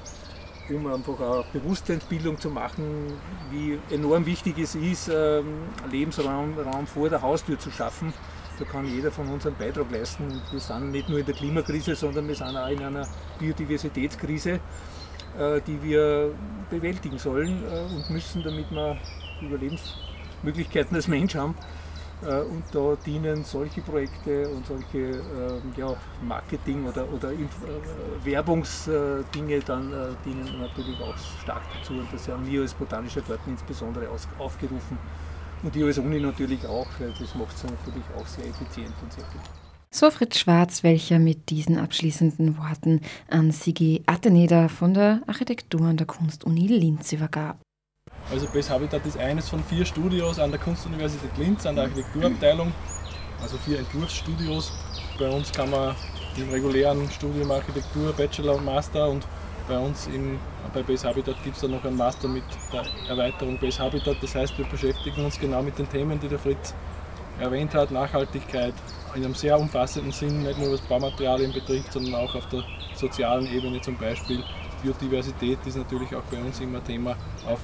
um 0.70 0.88
einfach 0.88 1.20
auch 1.20 1.46
Bewusstseinsbildung 1.48 2.38
zu 2.38 2.50
machen, 2.50 3.14
wie 3.52 3.80
enorm 3.90 4.26
wichtig 4.26 4.60
es 4.60 4.76
ist, 4.76 5.10
ähm, 5.14 5.64
Lebensraum 5.90 6.58
Raum 6.60 6.86
vor 6.86 7.10
der 7.10 7.22
Haustür 7.22 7.58
zu 7.58 7.72
schaffen 7.72 8.14
da 8.60 8.66
kann 8.66 8.86
jeder 8.88 9.12
von 9.12 9.28
uns 9.28 9.46
einen 9.46 9.56
Beitrag 9.56 9.92
leisten. 9.92 10.24
Und 10.24 10.42
wir 10.52 10.60
sind 10.60 10.92
nicht 10.92 11.10
nur 11.10 11.20
in 11.20 11.26
der 11.26 11.36
Klimakrise, 11.36 11.96
sondern 11.96 12.28
wir 12.28 12.36
sind 12.36 12.56
auch 12.56 12.70
in 12.70 12.82
einer 12.82 13.08
Biodiversitätskrise, 13.40 14.60
äh, 15.40 15.62
die 15.66 15.82
wir 15.84 16.32
bewältigen 16.70 17.18
sollen 17.18 17.64
äh, 17.64 17.96
und 17.96 18.10
müssen, 18.10 18.44
damit 18.44 18.72
wir 18.72 18.98
Überlebensmöglichkeiten 19.42 20.96
als 20.96 21.08
Mensch 21.08 21.36
haben. 21.36 21.56
Äh, 22.24 22.42
und 22.42 22.64
da 22.72 22.96
dienen 23.06 23.44
solche 23.44 23.82
Projekte 23.82 24.50
und 24.50 24.66
solche 24.66 24.98
ähm, 24.98 25.62
ja, 25.76 25.96
Marketing- 26.24 26.86
oder, 26.88 27.06
oder 27.14 27.32
Werbungsdinge 28.24 29.60
dann 29.60 29.94
dienen 30.26 30.60
natürlich 30.60 31.00
auch 31.00 31.18
stark 31.44 31.62
dazu. 31.78 31.94
Und 31.94 32.08
das 32.12 32.28
haben 32.28 32.48
wir 32.48 32.62
als 32.62 32.74
Botanischer 32.74 33.22
Garten 33.22 33.52
insbesondere 33.52 34.08
aufgerufen 34.40 34.98
und 35.64 35.74
die 35.76 35.84
als 35.84 35.98
Uni 35.98 36.20
natürlich 36.20 36.66
auch, 36.66 36.88
weil 37.00 37.14
das 37.20 37.36
macht 37.36 37.56
es 37.56 37.64
natürlich 37.64 38.04
auch 38.18 38.28
sehr 38.28 38.46
effizient 38.46 38.94
und 39.02 39.14
sehr 39.14 39.24
gut. 39.26 39.42
So 39.90 40.12
Fritz 40.12 40.40
Schwarz, 40.40 40.84
welcher 40.84 41.18
mit 41.18 41.50
diesen 41.50 41.78
abschließenden 41.78 42.58
Worten 42.58 43.02
an 43.30 43.52
Sigi 43.52 44.04
Atteneder 44.06 44.70
von 44.70 44.94
der 44.94 45.22
Architektur 45.28 45.82
an 45.82 45.98
der 45.98 46.06
Kunstuni 46.06 46.68
Linz 46.68 47.14
übergab. 47.14 47.58
Also 48.30 48.46
Base 48.48 48.70
Habitat 48.70 49.06
ist 49.06 49.18
eines 49.18 49.48
von 49.48 49.64
vier 49.64 49.86
Studios 49.86 50.40
an 50.40 50.52
der 50.52 50.60
Kunstuniversität 50.60 51.32
Linz, 51.38 51.66
an 51.66 51.76
der 51.76 51.86
Architekturabteilung, 51.86 52.74
also 53.42 53.58
vier 53.58 53.80
Entwurfsstudios. 53.80 54.74
Bei 55.18 55.30
uns 55.30 55.52
kann 55.52 55.70
man 55.70 55.96
im 56.38 56.50
regulären 56.50 57.10
Studium 57.10 57.50
Architektur, 57.52 58.12
Bachelor 58.14 58.56
und 58.56 58.66
Master 58.66 59.10
und 59.10 59.26
bei 59.68 59.78
uns 59.78 60.08
im, 60.08 60.40
bei 60.74 60.82
Base 60.84 61.08
Habitat 61.08 61.36
gibt 61.44 61.56
es 61.56 61.62
dann 61.62 61.72
noch 61.72 61.84
einen 61.84 61.98
Master 61.98 62.28
mit 62.28 62.44
der 62.72 62.84
Erweiterung 63.10 63.60
Base 63.60 63.80
Habitat. 63.80 64.18
Das 64.22 64.36
heißt, 64.36 64.58
wir 64.58 64.66
beschäftigen 64.66 65.26
uns 65.26 65.40
genau 65.40 65.62
mit 65.62 65.78
den 65.78 65.90
Themen, 65.90 66.20
die 66.20 66.28
der 66.28 66.40
Fritz 66.40 66.74
erwähnt 67.40 67.74
hat. 67.76 67.92
Nachhaltigkeit 67.92 68.74
in 69.16 69.26
einem 69.26 69.36
sehr 69.36 69.60
umfassenden 69.60 70.12
Sinn, 70.12 70.44
nicht 70.44 70.60
nur 70.60 70.74
was 70.74 70.82
Baumaterialien 70.82 71.54
betrifft, 71.54 71.94
sondern 71.94 72.16
auch 72.16 72.34
auf 72.36 72.48
der 72.50 72.64
sozialen 72.96 73.48
Ebene 73.48 73.82
zum 73.82 73.98
Beispiel. 73.98 74.44
Biodiversität 74.82 75.60
ist 75.66 75.78
natürlich 75.78 76.16
auch 76.16 76.24
bei 76.32 76.38
uns 76.38 76.60
immer 76.60 76.84
Thema 76.84 77.16
auf 77.48 77.60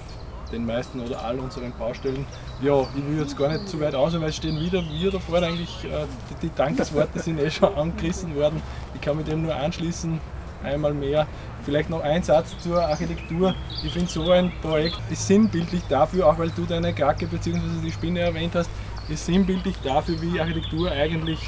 den 0.52 0.66
meisten 0.66 1.00
oder 1.00 1.24
all 1.24 1.40
unseren 1.40 1.72
Baustellen. 1.78 2.26
Ja, 2.62 2.82
ich 2.96 3.08
will 3.08 3.20
jetzt 3.20 3.38
gar 3.38 3.50
nicht 3.50 3.68
zu 3.68 3.80
weit 3.80 3.96
aus, 3.96 4.14
weil 4.14 4.30
es 4.30 4.36
stehen 4.36 4.60
wieder 4.60 4.84
wir 4.84 5.12
da 5.12 5.20
vorne 5.20 5.48
eigentlich, 5.48 5.86
äh, 5.86 6.06
die, 6.30 6.48
die 6.48 6.56
Dankesworte 6.56 7.20
sind 7.20 7.40
eh 7.40 7.50
schon 7.50 7.74
angerissen 7.76 8.36
worden. 8.36 8.62
Ich 8.94 9.02
kann 9.02 9.18
mich 9.18 9.26
dem 9.26 9.44
nur 9.44 9.56
anschließen 9.56 10.20
einmal 10.64 10.94
mehr. 10.94 11.28
Vielleicht 11.66 11.90
noch 11.90 12.02
ein 12.02 12.22
Satz 12.24 12.58
zur 12.60 12.82
Architektur. 12.82 13.56
Ich 13.84 13.94
finde 13.94 14.10
so 14.10 14.30
ein 14.32 14.52
Projekt 14.62 15.00
ist 15.10 15.28
sinnbildlich 15.28 15.82
dafür, 15.90 16.28
auch 16.28 16.38
weil 16.38 16.50
du 16.50 16.66
deine 16.66 16.94
Krake 16.94 17.28
bzw. 17.28 17.60
die 17.84 17.92
Spinne 17.92 18.20
erwähnt 18.20 18.54
hast, 18.56 18.70
ist 19.10 19.26
sinnbildlich 19.26 19.76
dafür, 19.84 20.22
wie 20.22 20.40
Architektur 20.40 20.92
eigentlich 20.92 21.40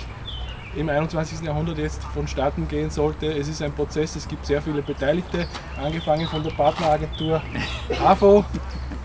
im 0.75 0.89
21. 0.89 1.41
Jahrhundert 1.41 1.77
jetzt 1.77 2.03
vonstatten 2.03 2.67
gehen 2.67 2.89
sollte. 2.89 3.27
Es 3.27 3.47
ist 3.47 3.61
ein 3.61 3.71
Prozess, 3.71 4.15
es 4.15 4.27
gibt 4.27 4.45
sehr 4.45 4.61
viele 4.61 4.81
Beteiligte, 4.81 5.47
angefangen 5.81 6.27
von 6.27 6.43
der 6.43 6.51
Partneragentur 6.51 7.41
AFO, 8.03 8.43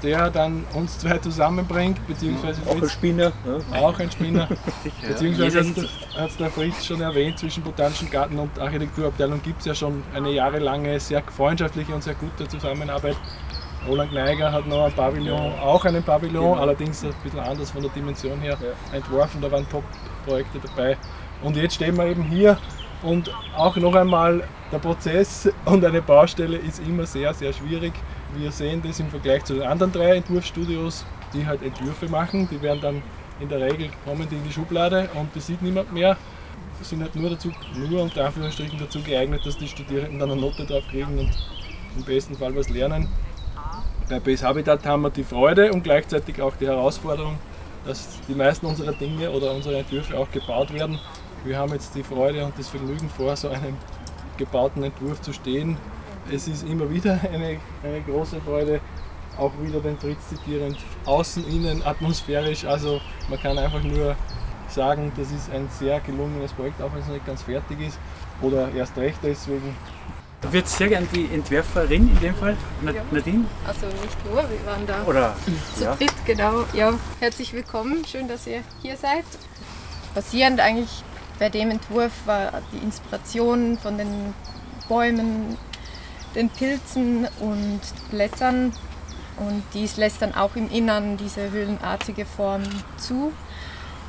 der 0.02 0.30
dann 0.30 0.64
uns 0.74 0.98
zwei 0.98 1.18
zusammenbringt, 1.18 2.06
beziehungsweise 2.06 2.60
auch 2.68 2.80
ein 2.80 2.88
Spinner. 2.88 3.32
Ja. 3.72 3.78
Auch 3.80 3.98
ein 3.98 4.10
Spinner. 4.10 4.48
beziehungsweise 5.06 5.60
hat 6.16 6.30
es 6.30 6.36
der 6.36 6.50
Fritz 6.50 6.84
schon 6.84 7.00
erwähnt, 7.00 7.38
zwischen 7.38 7.62
Botanischen 7.62 8.10
Garten 8.10 8.38
und 8.38 8.58
Architekturabteilung 8.58 9.42
gibt 9.42 9.60
es 9.60 9.66
ja 9.66 9.74
schon 9.74 10.02
eine 10.14 10.30
jahrelange, 10.30 10.98
sehr 11.00 11.22
freundschaftliche 11.22 11.94
und 11.94 12.02
sehr 12.02 12.14
gute 12.14 12.48
Zusammenarbeit. 12.48 13.16
Roland 13.88 14.12
Neiger 14.12 14.52
hat 14.52 14.66
noch 14.66 14.84
ein 14.84 14.92
Pavillon, 14.92 15.58
auch 15.58 15.84
einen 15.86 16.02
Pavillon, 16.02 16.52
genau. 16.52 16.60
allerdings 16.60 17.02
ein 17.02 17.14
bisschen 17.22 17.40
anders 17.40 17.70
von 17.70 17.80
der 17.82 17.90
Dimension 17.90 18.38
her 18.40 18.58
ja. 18.60 18.96
entworfen, 18.96 19.40
da 19.40 19.50
waren 19.50 19.66
Top-Projekte 19.70 20.58
dabei. 20.58 20.98
Und 21.42 21.56
jetzt 21.56 21.76
stehen 21.76 21.96
wir 21.96 22.04
eben 22.06 22.24
hier 22.24 22.58
und 23.02 23.32
auch 23.56 23.76
noch 23.76 23.94
einmal, 23.94 24.42
der 24.70 24.78
Prozess 24.78 25.50
und 25.64 25.84
eine 25.84 26.02
Baustelle 26.02 26.56
ist 26.56 26.80
immer 26.86 27.06
sehr, 27.06 27.32
sehr 27.34 27.52
schwierig. 27.52 27.92
Wir 28.36 28.52
sehen 28.52 28.82
das 28.82 29.00
im 29.00 29.08
Vergleich 29.08 29.44
zu 29.44 29.54
den 29.54 29.64
anderen 29.64 29.92
drei 29.92 30.16
Entwurfsstudios, 30.16 31.04
die 31.34 31.46
halt 31.46 31.62
Entwürfe 31.62 32.08
machen. 32.08 32.48
Die 32.50 32.62
werden 32.62 32.80
dann 32.80 33.02
in 33.40 33.48
der 33.48 33.60
Regel 33.60 33.88
kommen 34.04 34.28
die 34.30 34.36
in 34.36 34.44
die 34.44 34.52
Schublade 34.52 35.08
und 35.14 35.34
das 35.34 35.46
sieht 35.46 35.62
niemand 35.62 35.92
mehr. 35.92 36.16
Sind 36.82 37.02
halt 37.02 37.14
nur 37.14 37.30
dazu, 37.30 37.50
nur 37.74 38.02
unter 38.02 38.24
Anführungsstrichen 38.26 38.78
dazu 38.78 39.02
geeignet, 39.02 39.44
dass 39.44 39.58
die 39.58 39.68
Studierenden 39.68 40.18
dann 40.18 40.30
eine 40.30 40.40
Note 40.40 40.64
drauf 40.64 40.84
kriegen 40.90 41.18
und 41.18 41.30
im 41.96 42.04
besten 42.04 42.34
Fall 42.34 42.54
was 42.56 42.68
lernen. 42.70 43.08
Bei 44.08 44.18
Base 44.18 44.46
Habitat 44.46 44.84
haben 44.86 45.02
wir 45.02 45.10
die 45.10 45.24
Freude 45.24 45.72
und 45.72 45.82
gleichzeitig 45.84 46.40
auch 46.40 46.54
die 46.56 46.66
Herausforderung, 46.66 47.38
dass 47.84 48.08
die 48.28 48.34
meisten 48.34 48.66
unserer 48.66 48.92
Dinge 48.92 49.30
oder 49.30 49.52
unsere 49.52 49.78
Entwürfe 49.78 50.18
auch 50.18 50.30
gebaut 50.30 50.72
werden. 50.72 50.98
Wir 51.44 51.58
haben 51.58 51.72
jetzt 51.72 51.94
die 51.94 52.02
Freude 52.02 52.44
und 52.44 52.58
das 52.58 52.68
Vergnügen 52.68 53.08
vor, 53.08 53.36
so 53.36 53.48
einem 53.48 53.76
gebauten 54.36 54.82
Entwurf 54.82 55.20
zu 55.20 55.32
stehen. 55.32 55.76
Es 56.32 56.46
ist 56.46 56.64
immer 56.66 56.88
wieder 56.88 57.18
eine, 57.32 57.58
eine 57.82 58.00
große 58.06 58.40
Freude, 58.40 58.80
auch 59.36 59.52
wieder 59.60 59.80
den 59.80 59.98
Fritz 59.98 60.28
zitierend, 60.28 60.76
außen, 61.04 61.46
innen, 61.48 61.82
atmosphärisch. 61.84 62.64
Also 62.64 63.00
man 63.28 63.40
kann 63.40 63.58
einfach 63.58 63.82
nur 63.82 64.14
sagen, 64.68 65.10
das 65.16 65.30
ist 65.32 65.50
ein 65.52 65.68
sehr 65.78 65.98
gelungenes 66.00 66.52
Projekt, 66.52 66.80
auch 66.80 66.92
wenn 66.92 67.00
es 67.00 67.06
noch 67.06 67.14
nicht 67.14 67.26
ganz 67.26 67.42
fertig 67.42 67.80
ist 67.80 67.98
oder 68.40 68.70
erst 68.72 68.96
recht 68.96 69.18
deswegen. 69.22 69.74
Du 70.40 70.52
würdest 70.52 70.76
sehr 70.78 70.88
gerne 70.88 71.06
die 71.14 71.28
Entwerferin 71.34 72.08
in 72.08 72.20
dem 72.20 72.34
Fall, 72.34 72.56
Nadine? 73.10 73.44
Also 73.66 73.86
nicht 73.86 74.24
nur, 74.24 74.36
wir 74.36 74.66
waren 74.66 74.86
da 74.86 75.04
Oder, 75.04 75.36
zu 75.76 75.84
ja. 75.84 75.94
dritt, 75.96 76.14
genau. 76.24 76.64
Ja, 76.72 76.94
herzlich 77.18 77.52
willkommen, 77.52 78.04
schön, 78.06 78.26
dass 78.26 78.46
ihr 78.46 78.62
hier 78.80 78.96
seid. 78.96 79.24
Basierend 80.14 80.60
eigentlich 80.60 81.02
bei 81.38 81.50
dem 81.50 81.70
Entwurf 81.70 82.12
war 82.24 82.52
die 82.72 82.78
Inspiration 82.78 83.76
von 83.76 83.98
den 83.98 84.32
Bäumen, 84.88 85.58
den 86.34 86.48
Pilzen 86.50 87.28
und 87.40 87.80
Blättern. 88.10 88.72
Und 89.38 89.62
dies 89.74 89.96
lässt 89.96 90.22
dann 90.22 90.34
auch 90.34 90.56
im 90.56 90.70
Innern 90.70 91.16
diese 91.16 91.50
höhlenartige 91.50 92.26
Form 92.26 92.62
zu. 92.98 93.32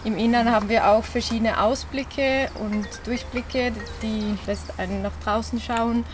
Im 0.03 0.17
Innern 0.17 0.51
haben 0.51 0.67
wir 0.67 0.89
auch 0.89 1.03
verschiedene 1.03 1.61
Ausblicke 1.61 2.49
und 2.59 2.87
Durchblicke, 3.05 3.71
die 4.01 4.35
lässt 4.47 4.79
einen 4.79 5.03
nach 5.03 5.11
draußen 5.23 5.61
schauen. 5.61 6.05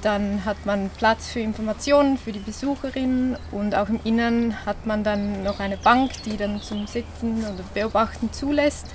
Dann 0.00 0.44
hat 0.44 0.64
man 0.64 0.90
Platz 0.90 1.28
für 1.28 1.40
Informationen 1.40 2.18
für 2.18 2.32
die 2.32 2.38
Besucherinnen 2.38 3.36
und 3.50 3.74
auch 3.74 3.88
im 3.88 4.00
Innern 4.04 4.64
hat 4.64 4.86
man 4.86 5.04
dann 5.04 5.42
noch 5.42 5.60
eine 5.60 5.76
Bank, 5.76 6.12
die 6.24 6.36
dann 6.36 6.62
zum 6.62 6.86
Sitzen 6.86 7.44
oder 7.44 7.64
Beobachten 7.74 8.32
zulässt. 8.32 8.86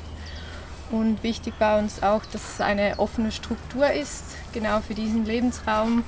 Und 0.92 1.22
wichtig 1.22 1.54
bei 1.60 1.78
uns 1.78 2.02
auch, 2.02 2.22
dass 2.32 2.54
es 2.54 2.62
eine 2.62 3.00
offene 3.00 3.32
Struktur 3.32 3.92
ist, 3.92 4.24
genau 4.54 4.80
für 4.80 4.94
diesen 4.94 5.26
Lebensraum, 5.26 6.04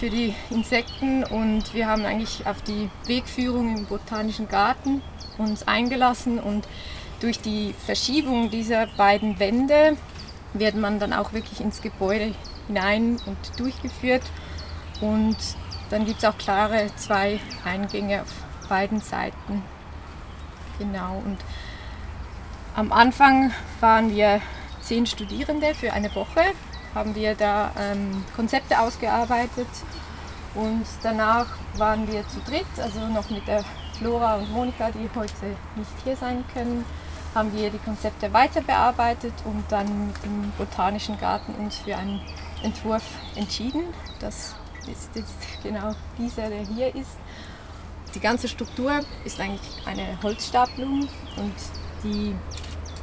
für 0.00 0.08
die 0.08 0.34
Insekten. 0.48 1.24
Und 1.24 1.74
wir 1.74 1.86
haben 1.86 2.04
eigentlich 2.06 2.46
auf 2.46 2.62
die 2.62 2.88
Wegführung 3.06 3.76
im 3.76 3.86
Botanischen 3.86 4.48
Garten 4.48 5.02
uns 5.36 5.68
eingelassen 5.68 6.38
und 6.38 6.66
durch 7.20 7.40
die 7.40 7.74
Verschiebung 7.84 8.50
dieser 8.50 8.86
beiden 8.96 9.38
Wände 9.38 9.96
wird 10.54 10.74
man 10.74 10.98
dann 10.98 11.12
auch 11.12 11.34
wirklich 11.34 11.60
ins 11.60 11.82
Gebäude 11.82 12.34
hinein 12.66 13.18
und 13.26 13.36
durchgeführt. 13.58 14.22
Und 15.02 15.36
dann 15.90 16.06
gibt 16.06 16.18
es 16.18 16.24
auch 16.24 16.38
klare 16.38 16.86
zwei 16.96 17.38
Eingänge 17.64 18.22
auf 18.22 18.32
beiden 18.68 19.00
Seiten. 19.00 19.62
Genau. 20.78 21.22
Und 21.24 21.38
am 22.74 22.90
Anfang 22.90 23.52
waren 23.80 24.14
wir 24.14 24.40
zehn 24.80 25.04
Studierende 25.04 25.74
für 25.74 25.92
eine 25.92 26.14
Woche, 26.14 26.40
haben 26.94 27.14
wir 27.14 27.34
da 27.34 27.72
ähm, 27.78 28.24
Konzepte 28.34 28.78
ausgearbeitet 28.78 29.68
und 30.54 30.84
danach 31.02 31.46
waren 31.76 32.10
wir 32.10 32.26
zu 32.28 32.40
dritt, 32.40 32.66
also 32.78 33.00
noch 33.06 33.30
mit 33.30 33.46
der 33.46 33.64
Flora 33.98 34.36
und 34.36 34.50
Monika, 34.50 34.90
die 34.90 35.08
heute 35.14 35.56
nicht 35.76 35.90
hier 36.04 36.16
sein 36.16 36.44
können, 36.52 36.84
haben 37.34 37.52
wir 37.52 37.70
die 37.70 37.78
Konzepte 37.78 38.32
weiter 38.32 38.60
bearbeitet 38.60 39.34
und 39.44 39.62
dann 39.68 40.12
im 40.24 40.52
Botanischen 40.58 41.18
Garten 41.18 41.54
uns 41.54 41.76
für 41.76 41.96
einen 41.96 42.20
Entwurf 42.62 43.04
entschieden. 43.36 43.84
Das 44.18 44.56
ist 44.90 45.10
jetzt 45.14 45.34
genau 45.62 45.92
dieser, 46.18 46.48
der 46.48 46.64
hier 46.66 46.94
ist. 46.94 47.18
Die 48.14 48.20
ganze 48.20 48.48
Struktur 48.48 49.00
ist 49.24 49.38
eigentlich 49.38 49.86
eine 49.86 50.18
Holzstapelung 50.22 51.08
und 51.36 51.54
die 52.02 52.34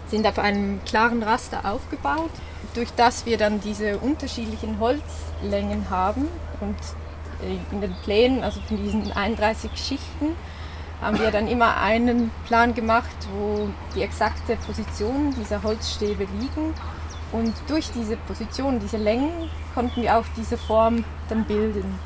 sind 0.10 0.26
auf 0.26 0.40
einem 0.40 0.84
klaren 0.86 1.24
Raster 1.24 1.70
aufgebaut, 1.70 2.32
durch 2.74 2.90
das 2.96 3.26
wir 3.26 3.38
dann 3.38 3.60
diese 3.60 3.98
unterschiedlichen 3.98 4.80
Holzlängen 4.80 5.90
haben 5.90 6.28
und 6.62 6.76
äh, 7.44 7.58
in 7.72 7.82
den 7.82 7.96
Plänen, 8.04 8.44
also 8.44 8.60
von 8.62 8.78
diesen 8.78 9.12
31 9.12 9.72
Schichten, 9.76 10.36
haben 11.02 11.20
wir 11.20 11.32
dann 11.32 11.48
immer 11.48 11.78
einen 11.78 12.32
Plan 12.46 12.74
gemacht, 12.74 13.16
wo 13.36 13.70
die 13.96 14.02
exakte 14.02 14.56
Position 14.56 15.34
dieser 15.40 15.62
Holzstäbe 15.62 16.28
liegen. 16.40 16.74
Und 17.32 17.54
durch 17.68 17.92
diese 17.92 18.18
Position, 18.18 18.80
diese 18.80 18.98
Längen, 18.98 19.50
konnten 19.76 20.02
wir 20.02 20.18
auch 20.18 20.26
diese 20.36 20.58
Form 20.58 21.04
dann 21.30 21.44
bilden. 21.46 22.00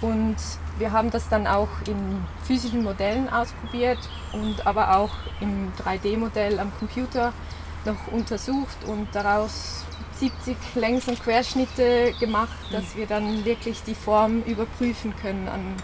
Und 0.00 0.36
wir 0.78 0.92
haben 0.92 1.10
das 1.10 1.28
dann 1.28 1.46
auch 1.46 1.68
in 1.86 2.24
physischen 2.44 2.82
Modellen 2.82 3.28
ausprobiert 3.28 3.98
und 4.32 4.66
aber 4.66 4.96
auch 4.96 5.10
im 5.40 5.72
3D-Modell 5.78 6.58
am 6.58 6.72
Computer 6.78 7.32
noch 7.84 8.12
untersucht 8.12 8.84
und 8.86 9.08
daraus 9.12 9.84
70 10.18 10.56
Längs- 10.74 11.08
und 11.08 11.22
Querschnitte 11.22 12.12
gemacht, 12.18 12.56
dass 12.72 12.96
wir 12.96 13.06
dann 13.06 13.44
wirklich 13.44 13.82
die 13.82 13.94
Form 13.94 14.42
überprüfen 14.42 15.14
können 15.16 15.48
an 15.48 15.74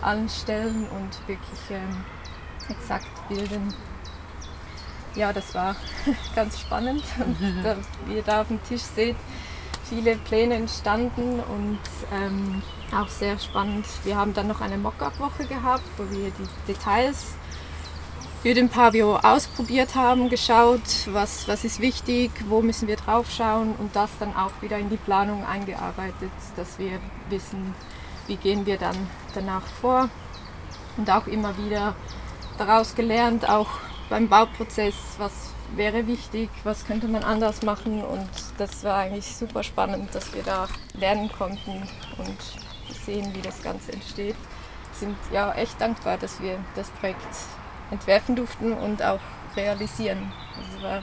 allen 0.00 0.28
Stellen 0.28 0.86
und 0.88 1.28
wirklich 1.28 1.60
ähm, 1.70 2.04
exakt 2.68 3.06
bilden. 3.28 3.74
Ja, 5.14 5.32
das 5.32 5.54
war 5.54 5.74
ganz 6.36 6.60
spannend. 6.60 7.02
Und 7.18 7.64
da, 7.64 7.76
wie 8.06 8.16
ihr 8.16 8.22
da 8.22 8.42
auf 8.42 8.48
dem 8.48 8.62
Tisch 8.62 8.82
seht, 8.82 9.16
viele 9.88 10.16
Pläne 10.16 10.54
entstanden 10.54 11.40
und 11.40 11.78
ähm, 12.12 12.62
auch 12.92 13.08
sehr 13.08 13.38
spannend. 13.38 13.86
Wir 14.04 14.16
haben 14.16 14.34
dann 14.34 14.48
noch 14.48 14.60
eine 14.60 14.76
Mockup-Woche 14.76 15.46
gehabt, 15.46 15.84
wo 15.96 16.04
wir 16.10 16.30
die 16.30 16.72
Details 16.72 17.34
für 18.42 18.54
den 18.54 18.68
Pavio 18.68 19.16
ausprobiert 19.16 19.96
haben, 19.96 20.28
geschaut, 20.28 20.80
was, 21.06 21.48
was 21.48 21.64
ist 21.64 21.80
wichtig, 21.80 22.30
wo 22.48 22.62
müssen 22.62 22.86
wir 22.86 22.96
drauf 22.96 23.26
schauen 23.30 23.74
und 23.76 23.96
das 23.96 24.10
dann 24.20 24.34
auch 24.36 24.52
wieder 24.60 24.78
in 24.78 24.90
die 24.90 24.96
Planung 24.96 25.44
eingearbeitet, 25.44 26.30
dass 26.56 26.78
wir 26.78 27.00
wissen, 27.30 27.74
wie 28.28 28.36
gehen 28.36 28.64
wir 28.64 28.78
dann 28.78 28.96
danach 29.34 29.66
vor 29.80 30.08
und 30.96 31.10
auch 31.10 31.26
immer 31.26 31.56
wieder 31.58 31.94
daraus 32.58 32.94
gelernt, 32.94 33.48
auch 33.48 33.68
beim 34.08 34.28
Bauprozess, 34.28 34.94
was 35.18 35.32
wäre 35.76 36.06
wichtig, 36.06 36.48
was 36.64 36.86
könnte 36.86 37.08
man 37.08 37.22
anders 37.24 37.62
machen 37.62 38.02
und 38.02 38.28
das 38.58 38.84
war 38.84 38.96
eigentlich 38.98 39.26
super 39.36 39.62
spannend, 39.62 40.14
dass 40.14 40.32
wir 40.34 40.42
da 40.42 40.66
lernen 40.94 41.30
konnten 41.30 41.82
und 42.18 42.36
sehen, 43.04 43.32
wie 43.34 43.42
das 43.42 43.62
Ganze 43.62 43.92
entsteht. 43.92 44.34
Wir 44.92 44.98
sind 45.08 45.16
ja 45.32 45.52
echt 45.54 45.80
dankbar, 45.80 46.16
dass 46.18 46.40
wir 46.40 46.58
das 46.74 46.88
Projekt 46.90 47.20
entwerfen 47.90 48.34
durften 48.36 48.72
und 48.72 49.02
auch 49.02 49.20
realisieren. 49.56 50.32
Also 50.56 50.76
es 50.78 50.82
war 50.82 51.02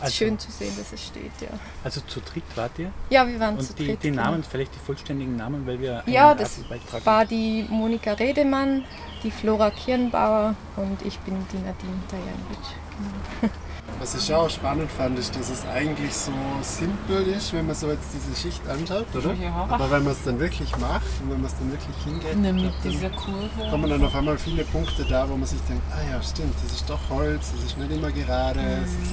Also- 0.00 0.12
schön 0.14 0.38
zu 0.38 0.50
sehen, 0.50 0.74
dass 0.76 0.92
es 0.92 1.06
steht, 1.06 1.30
ja. 1.40 1.48
Also 1.84 2.00
zu 2.02 2.20
dritt 2.20 2.44
wart 2.56 2.78
ihr? 2.78 2.90
Ja, 3.10 3.26
wir 3.26 3.38
waren 3.38 3.58
zu 3.60 3.70
Und 3.70 3.78
die, 3.78 3.86
dritt. 3.86 4.02
die 4.02 4.10
genau. 4.10 4.22
Namen, 4.22 4.42
vielleicht 4.44 4.74
die 4.74 4.78
vollständigen 4.80 5.36
Namen, 5.36 5.66
weil 5.66 5.78
wir 5.80 6.02
Ja, 6.06 6.30
einen 6.30 6.40
das 6.40 6.56
Beitrag 6.68 7.04
war 7.06 7.24
die 7.24 7.66
Monika 7.70 8.12
Redemann, 8.12 8.84
die 9.22 9.30
Flora 9.30 9.70
Kirnbauer 9.70 10.54
und 10.76 11.00
ich 11.04 11.18
bin 11.20 11.34
die 11.52 11.58
Nadine 11.58 12.02
Tajanovic. 12.08 13.50
Was 14.00 14.14
ich 14.14 14.34
auch 14.34 14.50
spannend 14.50 14.90
fand, 14.90 15.18
ist, 15.18 15.34
dass 15.36 15.50
es 15.50 15.64
eigentlich 15.66 16.14
so 16.14 16.32
simpel 16.62 17.26
ist, 17.28 17.52
wenn 17.52 17.66
man 17.66 17.74
so 17.74 17.88
jetzt 17.90 18.08
diese 18.12 18.34
Schicht 18.38 18.60
anschaut, 18.68 19.06
oder? 19.14 19.32
Ja. 19.34 19.66
Aber 19.68 19.90
wenn 19.90 20.04
man 20.04 20.12
es 20.12 20.22
dann 20.24 20.38
wirklich 20.38 20.76
macht 20.78 21.06
und 21.22 21.30
wenn 21.30 21.40
man 21.40 21.46
es 21.46 21.56
dann 21.58 21.70
wirklich 21.70 21.96
hingeht, 22.04 22.36
Mit 22.36 22.72
dann 22.84 22.92
dieser 22.92 23.10
Kurve. 23.10 23.70
kommen 23.70 23.88
dann 23.88 24.04
auf 24.04 24.14
einmal 24.14 24.36
viele 24.36 24.64
Punkte 24.64 25.04
da, 25.04 25.28
wo 25.28 25.36
man 25.36 25.46
sich 25.46 25.60
denkt, 25.68 25.82
ah 25.92 26.02
ja, 26.10 26.22
stimmt, 26.22 26.54
das 26.62 26.72
ist 26.72 26.90
doch 26.90 27.00
Holz, 27.08 27.52
das 27.54 27.64
ist 27.64 27.78
nicht 27.78 27.90
immer 27.92 28.10
gerade, 28.10 28.60
es 28.84 28.90
ist 28.90 29.12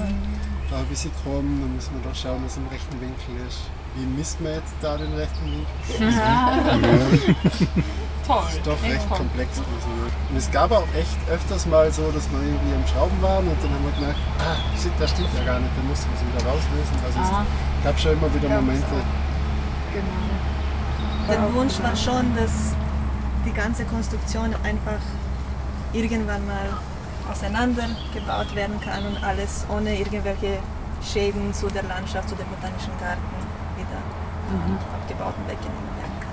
da 0.70 0.78
ein 0.78 0.86
bisschen 0.86 1.12
krumm, 1.24 1.60
dann 1.62 1.76
muss 1.76 1.90
man 1.92 2.04
doch 2.04 2.16
schauen, 2.16 2.42
dass 2.44 2.54
es 2.54 2.58
im 2.58 2.68
rechten 2.68 3.00
Winkel 3.00 3.48
ist. 3.48 3.60
Wie 3.96 4.06
misst 4.06 4.40
man 4.42 4.54
jetzt 4.54 4.74
da 4.82 4.98
den 4.98 5.14
rechten 5.14 5.46
Winkel? 5.46 5.66
Toll. 8.32 8.44
Das 8.48 8.56
ist 8.56 8.68
doch 8.68 8.80
echt 8.84 8.94
recht 8.96 9.08
toll. 9.10 9.18
komplex 9.18 9.50
gewesen. 9.60 9.92
Und 10.30 10.38
es 10.38 10.48
gab 10.52 10.72
auch 10.72 10.88
echt 10.96 11.18
öfters 11.30 11.66
mal 11.66 11.92
so, 11.92 12.10
dass 12.12 12.30
wir 12.32 12.40
irgendwie 12.40 12.74
am 12.76 12.86
Schrauben 12.88 13.22
waren 13.22 13.46
und 13.48 13.58
dann 13.62 13.72
haben 13.76 13.84
wir 13.84 13.92
gemerkt, 14.00 14.20
ah, 14.40 14.56
shit, 14.80 14.92
das 15.00 15.10
stimmt 15.12 15.30
ja 15.38 15.44
gar 15.44 15.60
nicht, 15.60 15.72
dann 15.76 15.88
mussten 15.88 16.08
wir 16.10 16.16
es 16.16 16.24
wieder 16.24 16.42
rauslösen. 16.48 16.96
Also 17.06 17.20
Ah. 17.20 17.44
es 17.44 17.84
gab 17.84 18.00
schon 18.00 18.14
immer 18.14 18.34
wieder 18.34 18.50
Momente. 18.50 18.96
Der 21.30 21.54
Wunsch 21.54 21.76
war 21.84 21.96
schon, 21.96 22.36
dass 22.36 22.74
die 23.46 23.54
ganze 23.54 23.84
Konstruktion 23.86 24.56
einfach 24.64 25.02
irgendwann 25.94 26.46
mal 26.48 26.70
auseinandergebaut 27.32 28.56
werden 28.56 28.80
kann 28.82 29.06
und 29.06 29.24
alles 29.24 29.66
ohne 29.70 29.98
irgendwelche 29.98 30.60
Schäden 31.04 31.54
zu 31.54 31.68
der 31.68 31.84
Landschaft, 31.84 32.30
zu 32.30 32.36
dem 32.36 32.48
botanischen 32.48 32.94
Garten 33.00 33.22
wieder 33.78 34.00
abgebaut 34.94 35.34
und 35.38 35.48
weggenommen 35.48 35.92
werden 36.00 36.18
kann. 36.20 36.31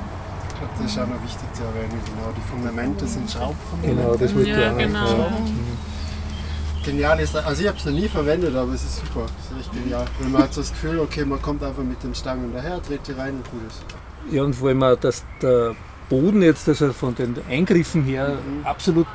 Ich 0.61 0.83
das 0.83 0.91
ist 0.91 0.99
auch 0.99 1.07
noch 1.07 1.23
wichtig 1.23 1.55
zu 1.55 1.63
erwähnen, 1.63 2.01
genau. 2.05 2.33
Die 2.37 2.51
Fundamente 2.51 3.07
sind 3.07 3.31
Schraubfundamente. 3.31 4.03
Genau, 4.03 4.17
das 4.17 4.35
wollte 4.35 4.51
ich 4.51 4.57
Ja, 4.57 4.73
auch 4.73 4.79
genau. 4.79 5.33
Genial 6.85 7.21
ist, 7.21 7.37
also 7.37 7.63
ich 7.63 7.69
habe 7.69 7.79
es 7.79 7.85
noch 7.85 7.93
nie 7.93 8.09
verwendet, 8.09 8.55
aber 8.57 8.73
es 8.73 8.83
ist 8.83 8.97
super. 8.99 9.27
Es 9.41 9.53
ist 9.53 9.67
echt 9.67 9.73
genial. 9.73 10.05
Weil 10.21 10.31
man 10.31 10.43
hat 10.43 10.55
so 10.55 10.61
das 10.61 10.71
Gefühl, 10.71 10.99
okay, 11.01 11.25
man 11.25 11.41
kommt 11.43 11.63
einfach 11.63 11.83
mit 11.83 12.03
den 12.03 12.15
Stangen 12.15 12.53
daher, 12.53 12.81
dreht 12.81 13.07
die 13.07 13.13
rein 13.13 13.35
und 13.35 13.51
gut 13.51 13.61
ist. 13.69 13.85
Ja, 14.33 14.43
und 14.43 14.55
vor 14.55 14.69
allem 14.69 14.83
auch, 14.83 14.97
dass 14.97 15.25
der 15.43 15.75
Boden 16.09 16.43
jetzt 16.43 16.69
also 16.69 16.93
von 16.93 17.15
den 17.15 17.37
Eingriffen 17.49 18.05
her 18.05 18.39
absolut 18.65 19.07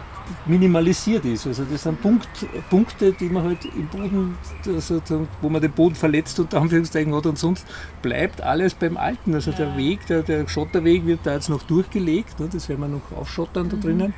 minimalisiert 0.45 1.25
ist. 1.25 1.47
Also 1.47 1.63
das 1.69 1.83
sind 1.83 2.01
Punkt, 2.01 2.27
Punkte, 2.69 3.13
die 3.13 3.29
man 3.29 3.43
halt 3.43 3.65
im 3.65 3.87
Boden, 3.87 4.37
also 4.65 5.01
wo 5.41 5.49
man 5.49 5.61
den 5.61 5.71
Boden 5.71 5.95
verletzt 5.95 6.39
unter 6.39 6.61
Anführungszeichen 6.61 7.13
hat 7.13 7.25
und 7.25 7.37
sonst 7.37 7.65
bleibt 8.01 8.41
alles 8.41 8.73
beim 8.73 8.97
Alten. 8.97 9.33
Also 9.33 9.51
der 9.51 9.77
Weg, 9.77 10.05
der, 10.07 10.23
der 10.23 10.47
Schotterweg 10.47 11.05
wird 11.05 11.21
da 11.23 11.33
jetzt 11.33 11.49
noch 11.49 11.63
durchgelegt, 11.63 12.39
ne? 12.39 12.49
das 12.51 12.69
werden 12.69 12.81
wir 12.81 12.87
noch 12.87 13.11
aufschottern 13.17 13.69
da 13.69 13.77
drinnen, 13.77 14.13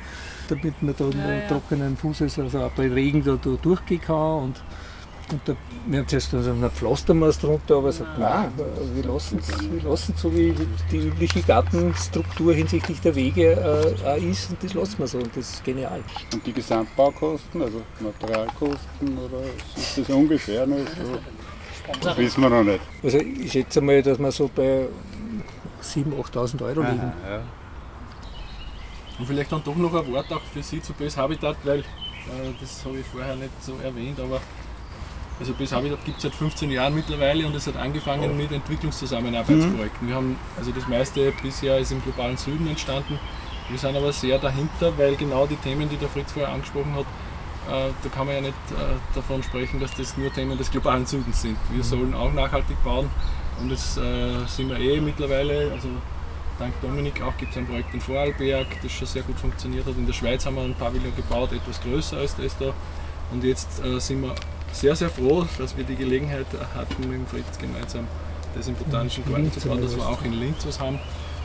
damit 0.48 0.82
man 0.82 0.94
da 0.96 1.04
einen 1.04 1.48
trockenen 1.48 1.96
Fußes, 1.96 2.38
also 2.38 2.60
auch 2.60 2.72
bei 2.72 2.88
Regen 2.88 3.24
da, 3.24 3.36
da 3.36 3.50
durchgehen 3.60 4.00
kann 4.00 4.44
und 4.44 4.62
und 5.32 5.40
da, 5.44 5.56
wir 5.86 5.98
haben 5.98 6.08
zuerst 6.08 6.32
also 6.34 6.50
einen 6.50 6.70
Pflastermast 6.70 7.42
drunter, 7.42 7.76
aber 7.76 7.92
sagt, 7.92 8.18
nein, 8.18 8.52
wir 8.94 9.04
lassen 9.04 9.38
es 9.38 9.70
wir 9.70 9.82
lassen's 9.82 10.22
so, 10.22 10.32
wie 10.32 10.54
die 10.90 10.96
übliche 10.96 11.42
Gartenstruktur 11.42 12.54
hinsichtlich 12.54 13.00
der 13.00 13.14
Wege 13.14 13.52
äh, 13.52 14.08
auch 14.08 14.16
ist 14.16 14.50
und 14.50 14.62
das 14.62 14.74
lassen 14.74 14.98
wir 14.98 15.06
so 15.06 15.18
und 15.18 15.36
das 15.36 15.54
ist 15.54 15.64
genial. 15.64 16.00
Und 16.32 16.46
die 16.46 16.52
Gesamtbaukosten, 16.52 17.62
also 17.62 17.82
Materialkosten, 18.00 19.18
oder 19.18 19.42
ist 19.76 19.98
das 19.98 20.08
ungefähr 20.08 20.66
noch 20.66 20.78
so? 20.78 21.18
Das 22.00 22.16
wissen 22.16 22.40
wir 22.40 22.50
noch 22.50 22.64
nicht. 22.64 22.80
Also 23.02 23.18
ich 23.18 23.52
schätze 23.52 23.80
mal, 23.80 24.02
dass 24.02 24.18
wir 24.18 24.32
so 24.32 24.50
bei 24.54 24.86
7.000, 25.82 26.32
8.000 26.32 26.62
Euro 26.62 26.80
liegen. 26.80 27.00
Aha, 27.00 27.30
ja. 27.30 27.42
Und 29.18 29.26
vielleicht 29.26 29.50
dann 29.50 29.62
doch 29.64 29.76
noch 29.76 29.94
ein 29.94 30.12
Wort 30.12 30.30
auch 30.32 30.42
für 30.42 30.62
Sie 30.62 30.82
zu 30.82 30.92
Base 30.92 31.16
Habitat, 31.16 31.56
weil 31.64 31.80
äh, 31.80 31.84
das 32.60 32.84
habe 32.84 32.98
ich 32.98 33.06
vorher 33.06 33.36
nicht 33.36 33.50
so 33.62 33.76
erwähnt, 33.82 34.20
aber 34.20 34.40
also 35.38 35.52
Habitat 35.52 36.04
gibt 36.04 36.16
es 36.16 36.22
seit 36.22 36.34
15 36.34 36.70
Jahren 36.70 36.94
mittlerweile 36.94 37.46
und 37.46 37.54
es 37.54 37.66
hat 37.66 37.76
angefangen 37.76 38.36
mit 38.36 38.52
Entwicklungszusammenarbeitsprojekten. 38.52 40.08
Wir 40.08 40.14
haben, 40.14 40.36
also 40.56 40.70
das 40.70 40.88
meiste 40.88 41.32
bisher 41.42 41.78
ist 41.78 41.92
im 41.92 42.02
globalen 42.02 42.36
Süden 42.36 42.66
entstanden. 42.66 43.18
Wir 43.68 43.78
sind 43.78 43.96
aber 43.96 44.12
sehr 44.12 44.38
dahinter, 44.38 44.96
weil 44.96 45.16
genau 45.16 45.46
die 45.46 45.56
Themen, 45.56 45.88
die 45.88 45.96
der 45.96 46.08
Fritz 46.08 46.32
vorher 46.32 46.52
angesprochen 46.52 46.94
hat, 46.94 47.06
äh, 47.68 47.90
da 48.02 48.08
kann 48.08 48.26
man 48.26 48.36
ja 48.36 48.40
nicht 48.42 48.54
äh, 48.70 49.14
davon 49.14 49.42
sprechen, 49.42 49.80
dass 49.80 49.94
das 49.94 50.16
nur 50.16 50.32
Themen 50.32 50.56
des 50.56 50.70
globalen 50.70 51.04
Südens 51.04 51.42
sind. 51.42 51.58
Wir 51.70 51.82
sollen 51.82 52.14
auch 52.14 52.32
nachhaltig 52.32 52.82
bauen 52.82 53.10
und 53.60 53.70
das 53.70 53.98
äh, 53.98 54.46
sind 54.46 54.70
wir 54.70 54.78
eh 54.78 55.00
mittlerweile. 55.00 55.72
Also 55.72 55.88
dank 56.58 56.80
Dominik 56.80 57.20
auch 57.20 57.36
gibt 57.36 57.52
es 57.52 57.58
ein 57.58 57.66
Projekt 57.66 57.92
in 57.92 58.00
Vorarlberg, 58.00 58.68
das 58.82 58.92
schon 58.92 59.06
sehr 59.06 59.22
gut 59.22 59.38
funktioniert 59.38 59.84
hat. 59.84 59.96
In 59.96 60.06
der 60.06 60.12
Schweiz 60.14 60.46
haben 60.46 60.56
wir 60.56 60.62
ein 60.62 60.74
Pavillon 60.74 61.14
gebaut, 61.14 61.52
etwas 61.52 61.80
größer 61.82 62.18
als 62.18 62.36
das 62.36 62.56
da. 62.56 62.72
Und 63.32 63.42
jetzt 63.42 63.84
äh, 63.84 63.98
sind 63.98 64.22
wir 64.22 64.34
sehr, 64.72 64.94
sehr 64.96 65.10
froh, 65.10 65.46
dass 65.58 65.76
wir 65.76 65.84
die 65.84 65.96
Gelegenheit 65.96 66.46
hatten, 66.74 67.08
mit 67.08 67.18
dem 67.18 67.26
Fritz 67.26 67.58
gemeinsam 67.58 68.06
das 68.54 68.68
im 68.68 68.74
Botanischen 68.74 69.24
Garten 69.24 69.52
zu 69.52 69.68
bauen, 69.68 69.82
dass 69.82 69.96
wir 69.96 70.06
auch 70.06 70.22
in 70.22 70.32
Linz 70.32 70.66
was 70.66 70.80
haben. 70.80 70.98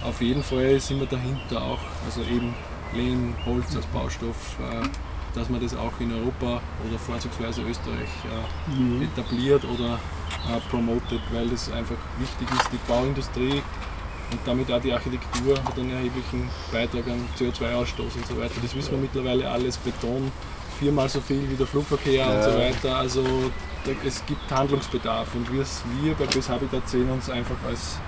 Auf 0.03 0.21
jeden 0.21 0.43
Fall 0.43 0.79
sind 0.79 0.99
wir 0.99 1.07
dahinter 1.07 1.62
auch, 1.62 1.79
also 2.05 2.21
eben 2.21 2.53
Lehm, 2.93 3.34
Holz 3.45 3.75
als 3.75 3.86
Baustoff, 3.88 4.57
äh, 4.60 4.88
dass 5.36 5.49
man 5.49 5.62
das 5.62 5.75
auch 5.75 5.93
in 5.99 6.12
Europa 6.13 6.62
oder 6.88 6.99
vorzugsweise 6.99 7.62
Österreich 7.62 8.10
äh, 8.25 9.03
etabliert 9.03 9.63
oder 9.65 9.99
äh, 10.49 10.60
promotet, 10.69 11.21
weil 11.31 11.47
das 11.49 11.71
einfach 11.71 11.95
wichtig 12.17 12.47
ist. 12.60 12.69
Die 12.71 12.79
Bauindustrie 12.88 13.62
und 14.31 14.39
damit 14.45 14.71
auch 14.71 14.81
die 14.81 14.91
Architektur 14.91 15.57
hat 15.63 15.77
einen 15.77 15.91
erheblichen 15.91 16.49
Beitrag 16.71 17.03
am 17.07 17.27
CO2-Ausstoß 17.38 18.15
und 18.15 18.27
so 18.27 18.38
weiter. 18.38 18.55
Das 18.62 18.75
wissen 18.75 18.91
wir 18.91 18.97
mittlerweile 18.97 19.49
alles. 19.49 19.77
Beton 19.77 20.31
viermal 20.81 21.07
so 21.07 21.21
viel 21.21 21.47
wie 21.47 21.55
der 21.55 21.67
Flugverkehr 21.67 22.25
und 22.25 22.33
Ja. 22.33 22.43
so 22.51 22.57
weiter. 22.57 22.95
Also 22.97 23.23
da, 23.85 23.91
es 24.03 24.25
gibt 24.25 24.51
Handlungsbedarf 24.51 25.27
und 25.35 25.45
wir, 25.53 25.63
wir 26.01 26.13
bei 26.15 26.25
Bös 26.25 26.49
Habitat 26.49 26.89
sehen 26.89 27.09
uns 27.11 27.29
einfach 27.29 27.55
als, 27.67 27.99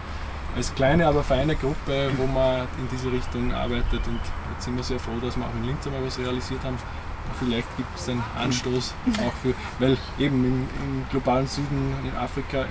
als 0.56 0.74
kleine, 0.74 1.06
aber 1.08 1.24
feine 1.24 1.56
Gruppe, 1.56 2.10
wo 2.18 2.26
man 2.26 2.62
in 2.80 2.88
diese 2.92 3.12
Richtung 3.12 3.54
arbeitet 3.54 4.02
und 4.08 4.20
jetzt 4.54 4.66
sind 4.66 4.76
wir 4.76 4.84
sehr 4.84 5.00
froh, 5.00 5.20
dass 5.22 5.38
wir 5.38 5.46
auch 5.46 5.56
in 5.62 5.66
Linz 5.68 5.86
einmal 5.86 6.04
was 6.04 6.18
realisiert 6.18 6.64
haben. 6.64 6.78
Und 6.78 7.36
vielleicht 7.40 7.78
gibt 7.78 7.96
es 7.96 8.10
einen 8.10 8.24
Anstoß 8.38 8.94
auch 9.26 9.34
für, 9.44 9.54
weil 9.80 9.96
eben 10.18 10.44
im, 10.44 10.68
im 10.84 11.06
globalen 11.12 11.48
Süden, 11.48 11.94
in 12.04 12.16
Afrika, 12.18 12.66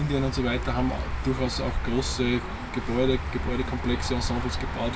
Indien 0.00 0.24
und 0.24 0.34
so 0.34 0.44
weiter 0.44 0.74
haben 0.74 0.90
durchaus 1.24 1.60
auch 1.60 1.76
große 1.88 2.24
Gebäude, 2.74 3.18
Gebäudekomplexe, 3.32 4.14
Ensembles 4.16 4.58
gebaut. 4.58 4.90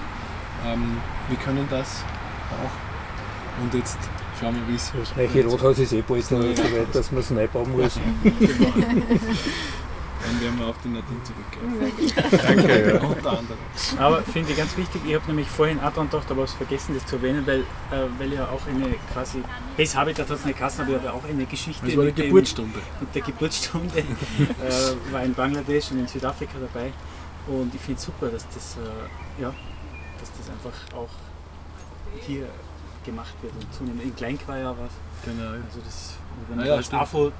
Ähm, 0.66 0.98
wir 1.28 1.38
können 1.38 1.66
das 1.70 2.02
auch. 2.50 3.62
Und 3.62 3.72
jetzt 3.74 3.98
schauen 4.40 4.54
wir, 4.54 4.68
wie 4.68 4.76
es. 4.76 4.92
Das 4.98 5.16
neue 5.16 5.52
Rathaus 5.52 5.78
ist 5.78 5.92
eh 5.92 6.02
bald 6.02 6.24
so 6.24 6.38
weit, 6.38 6.94
dass 6.94 7.10
man 7.12 7.20
es 7.20 7.30
neu 7.30 7.46
bauen 7.48 7.70
muss. 7.72 7.98
Dann 10.20 10.40
werden 10.40 10.58
wir 10.58 10.66
auf 10.66 10.76
die 10.84 10.88
Nadine 10.88 11.20
zurückgehen. 11.22 12.32
Danke, 12.42 12.92
ja. 12.94 13.00
Unter 13.00 13.30
anderem. 13.38 13.58
Aber 13.98 14.20
finde 14.22 14.50
ich 14.50 14.56
ganz 14.58 14.76
wichtig, 14.76 15.00
ich 15.06 15.14
habe 15.14 15.24
nämlich 15.28 15.46
vorhin 15.48 15.78
auch 15.80 15.92
dran 15.92 16.10
gedacht, 16.10 16.24
aber 16.30 16.40
habe 16.42 16.44
es 16.50 16.54
vergessen, 16.54 16.94
das 16.96 17.06
zu 17.06 17.16
erwähnen, 17.16 17.46
weil, 17.46 17.60
äh, 17.60 18.08
weil 18.18 18.32
ja 18.32 18.46
auch 18.48 18.60
eine 18.66 18.94
quasi, 19.12 19.42
Base 19.76 19.96
Habitat 19.96 20.28
hat 20.28 20.38
es 20.38 20.44
nicht 20.44 20.58
Kassen, 20.58 20.82
aber 20.82 20.90
ich 20.96 20.98
habe 20.98 21.12
auch 21.12 21.24
eine 21.24 21.46
Geschichte 21.46 21.86
Das 21.86 21.96
war 21.96 22.02
die 22.02 22.08
mit, 22.08 22.18
dem- 22.18 22.26
Geburtsstunde. 22.26 22.78
mit 23.00 23.14
der 23.14 23.22
Geburtsstunde, 23.22 23.98
äh, 23.98 25.12
war 25.12 25.22
in 25.22 25.34
Bangladesch 25.34 25.92
und 25.92 26.00
in 26.00 26.08
Südafrika 26.08 26.54
dabei 26.60 26.92
und 27.46 27.72
ich 27.72 27.80
finde 27.80 27.98
es 28.00 28.04
super, 28.04 28.26
dass 28.26 28.44
das, 28.48 28.76
äh, 28.76 29.40
ja, 29.42 29.54
dass 30.18 30.30
das 30.36 30.50
einfach 30.50 30.96
auch 30.98 31.08
hier 32.26 32.46
gemacht 33.08 33.34
wird 33.42 33.52
und 33.54 33.72
zunehmend 33.74 34.02
in 34.04 34.14
Kleinquaya 34.14 34.70
was. 34.70 34.92
Genau. 35.24 35.42
ja. 35.42 35.60
Also 35.64 35.80
das, 35.84 36.14
wenn 36.48 36.58
wir 36.58 36.66
ja. 36.66 37.00
AFO 37.00 37.32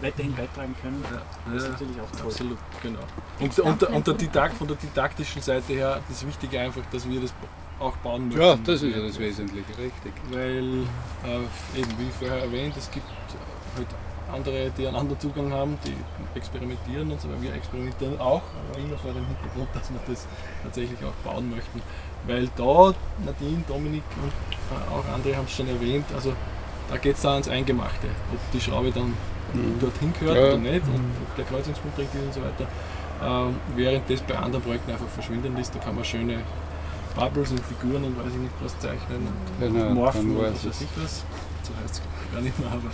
weiterhin 0.00 0.34
beitragen 0.34 0.74
können, 0.80 1.04
Ja, 1.04 1.56
ist 1.56 1.64
ja, 1.64 1.70
natürlich 1.70 2.00
auch 2.00 2.10
toll. 2.10 2.26
Absolut, 2.26 2.58
genau. 2.82 3.00
Und, 3.38 3.58
und, 3.58 3.82
und 3.82 4.06
der 4.06 4.14
Didakt, 4.14 4.56
von 4.56 4.66
der 4.66 4.76
didaktischen 4.76 5.42
Seite 5.42 5.72
her, 5.72 6.00
das 6.08 6.26
Wichtige 6.26 6.60
einfach, 6.60 6.82
dass 6.90 7.08
wir 7.08 7.20
das 7.20 7.32
auch 7.78 7.96
bauen 7.98 8.28
möchten. 8.28 8.42
Ja, 8.42 8.56
das 8.56 8.82
ist 8.82 8.94
ja 8.94 9.02
das 9.02 9.18
Wesentliche, 9.18 9.70
richtig. 9.78 10.12
Weil, 10.30 10.84
äh, 11.24 11.78
eben 11.78 11.90
wie 11.98 12.10
vorher 12.18 12.42
erwähnt, 12.42 12.76
es 12.76 12.90
gibt 12.90 13.06
halt 13.76 13.88
andere, 14.32 14.70
die 14.76 14.86
einen 14.86 14.96
anderen 14.96 15.20
Zugang 15.20 15.52
haben, 15.52 15.78
die 15.84 15.94
experimentieren 16.38 17.10
und 17.10 17.20
so, 17.20 17.28
weil 17.28 17.42
wir 17.42 17.54
experimentieren 17.54 18.18
auch, 18.20 18.42
aber 18.68 18.78
immer 18.78 18.96
vor 18.98 19.12
dem 19.12 19.26
Hintergrund, 19.26 19.68
dass 19.74 19.90
wir 19.90 20.00
das 20.06 20.26
tatsächlich 20.62 20.98
auch 21.04 21.12
bauen 21.24 21.50
möchten. 21.50 21.82
Weil 22.26 22.48
da, 22.56 22.92
Nadine, 23.24 23.64
Dominik 23.66 24.02
und 24.22 24.28
äh, 24.30 24.92
auch 24.94 25.14
andere 25.14 25.36
haben 25.36 25.46
es 25.46 25.52
schon 25.52 25.68
erwähnt, 25.68 26.04
also 26.14 26.32
da 26.90 26.96
geht 26.96 27.16
es 27.16 27.22
dann 27.22 27.32
ans 27.34 27.48
Eingemachte, 27.48 28.08
ob 28.32 28.38
die 28.52 28.60
Schraube 28.60 28.90
dann 28.92 29.14
dorthin 29.80 30.12
gehört 30.18 30.36
Ja. 30.36 30.44
oder 30.48 30.58
nicht 30.58 30.86
und 30.86 31.10
ob 31.22 31.36
der 31.36 31.44
Kreuzungspunkt 31.44 31.98
richtig 31.98 32.20
ist 32.20 32.26
und 32.26 32.34
so 32.34 32.40
weiter. 32.42 32.66
Ähm, 33.22 33.56
während 33.76 34.08
das 34.10 34.20
bei 34.22 34.36
anderen 34.36 34.62
Projekten 34.62 34.90
einfach 34.92 35.08
verschwindend 35.08 35.58
ist, 35.58 35.74
da 35.74 35.78
kann 35.78 35.94
man 35.94 36.04
schöne 36.04 36.40
Bubbles 37.14 37.50
und 37.50 37.60
Figuren 37.60 38.04
und 38.04 38.16
weiß 38.18 38.32
ich 38.32 38.38
nicht 38.38 38.54
was 38.62 38.78
zeichnen 38.78 39.26
und 39.26 39.74
Genau, 39.74 39.90
morphen 39.90 40.36
und 40.36 40.42
was 40.42 40.66
weiß 40.66 40.80
ich 40.82 40.88
was. 41.02 41.24
So 41.62 41.72
heißt 41.82 41.94
es 41.94 42.32
gar 42.32 42.40
nicht 42.40 42.58
mehr, 42.58 42.70
aber 42.70 42.90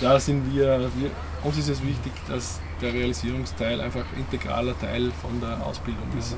da 0.00 0.18
sind 0.20 0.54
wir, 0.54 0.80
wir, 0.96 1.10
uns 1.42 1.58
ist 1.58 1.68
es 1.68 1.82
wichtig, 1.82 2.12
dass 2.28 2.60
der 2.80 2.92
Realisierungsteil 2.92 3.80
einfach 3.80 4.04
integraler 4.16 4.78
Teil 4.78 5.10
von 5.20 5.40
der 5.40 5.64
Ausbildung 5.66 6.06
ist. 6.18 6.36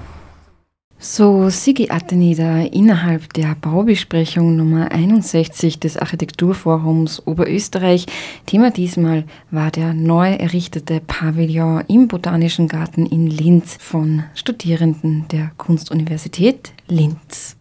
So 1.06 1.50
Sigi 1.50 1.90
Attenida 1.90 2.62
innerhalb 2.62 3.30
der 3.34 3.54
Baubesprechung 3.60 4.56
Nummer 4.56 4.90
61 4.90 5.78
des 5.78 5.98
Architekturforums 5.98 7.26
Oberösterreich. 7.26 8.06
Thema 8.46 8.70
diesmal 8.70 9.24
war 9.50 9.70
der 9.70 9.92
neu 9.92 10.32
errichtete 10.32 11.02
Pavillon 11.06 11.84
im 11.88 12.08
Botanischen 12.08 12.68
Garten 12.68 13.04
in 13.04 13.26
Linz 13.26 13.76
von 13.78 14.24
Studierenden 14.34 15.28
der 15.28 15.52
Kunstuniversität 15.58 16.72
Linz. 16.88 17.58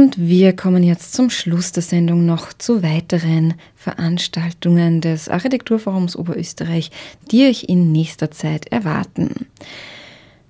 Und 0.00 0.16
wir 0.16 0.56
kommen 0.56 0.82
jetzt 0.82 1.12
zum 1.12 1.28
Schluss 1.28 1.72
der 1.72 1.82
Sendung 1.82 2.24
noch 2.24 2.54
zu 2.54 2.82
weiteren 2.82 3.52
Veranstaltungen 3.76 5.02
des 5.02 5.28
Architekturforums 5.28 6.16
Oberösterreich, 6.16 6.90
die 7.30 7.44
euch 7.44 7.64
in 7.64 7.92
nächster 7.92 8.30
Zeit 8.30 8.72
erwarten. 8.72 9.46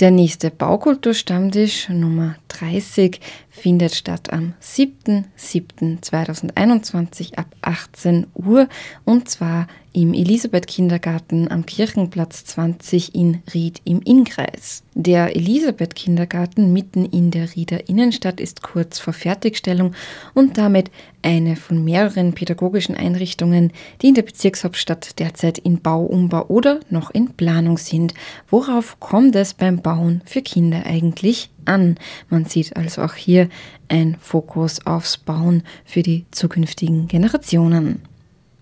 Der 0.00 0.12
nächste 0.12 0.52
Baukulturstammtisch 0.52 1.88
Nummer 1.88 2.36
30 2.46 3.20
findet 3.58 3.94
statt 3.94 4.32
am 4.32 4.54
7.7.2021 4.62 7.34
ab 7.34 7.54
18 7.60 8.28
Uhr 8.34 8.66
und 9.04 9.28
zwar 9.28 9.66
im 9.92 10.14
Elisabeth 10.14 10.68
Kindergarten 10.68 11.50
am 11.50 11.66
Kirchenplatz 11.66 12.44
20 12.44 13.16
in 13.16 13.42
Ried 13.52 13.80
im 13.84 14.00
Innkreis. 14.00 14.84
Der 14.94 15.34
Elisabeth 15.34 15.96
Kindergarten 15.96 16.72
mitten 16.72 17.04
in 17.04 17.32
der 17.32 17.56
Rieder 17.56 17.88
Innenstadt 17.88 18.38
ist 18.38 18.62
kurz 18.62 19.00
vor 19.00 19.12
Fertigstellung 19.12 19.96
und 20.34 20.56
damit 20.56 20.92
eine 21.22 21.56
von 21.56 21.82
mehreren 21.82 22.34
pädagogischen 22.34 22.94
Einrichtungen, 22.94 23.72
die 24.00 24.06
in 24.08 24.14
der 24.14 24.22
Bezirkshauptstadt 24.22 25.18
derzeit 25.18 25.58
in 25.58 25.80
Bau, 25.80 26.04
Umbau 26.04 26.46
oder 26.46 26.78
noch 26.90 27.10
in 27.10 27.30
Planung 27.30 27.78
sind. 27.78 28.14
Worauf 28.48 29.00
kommt 29.00 29.34
es 29.34 29.54
beim 29.54 29.82
Bauen 29.82 30.22
für 30.26 30.42
Kinder 30.42 30.86
eigentlich 30.86 31.50
an? 31.68 31.96
Man 32.30 32.46
sieht 32.46 32.76
also 32.76 33.02
auch 33.02 33.14
hier 33.14 33.48
ein 33.88 34.16
Fokus 34.20 34.86
aufs 34.86 35.18
Bauen 35.18 35.62
für 35.84 36.02
die 36.02 36.24
zukünftigen 36.30 37.08
Generationen. 37.08 38.02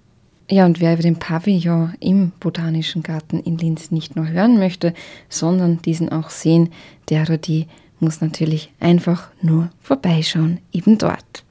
Ja, 0.48 0.64
und 0.64 0.80
wer 0.80 0.92
über 0.92 1.02
den 1.02 1.18
Pavillon 1.18 1.94
im 1.98 2.30
Botanischen 2.38 3.02
Garten 3.02 3.40
in 3.40 3.58
Linz 3.58 3.90
nicht 3.90 4.14
nur 4.14 4.28
hören 4.28 4.58
möchte, 4.58 4.94
sondern 5.28 5.82
diesen 5.82 6.10
auch 6.10 6.30
sehen, 6.30 6.70
der 7.10 7.22
oder 7.22 7.36
die 7.36 7.66
muss 7.98 8.20
natürlich 8.20 8.70
einfach 8.78 9.28
nur 9.42 9.70
vorbeischauen, 9.80 10.60
eben 10.72 10.98
dort. 10.98 11.44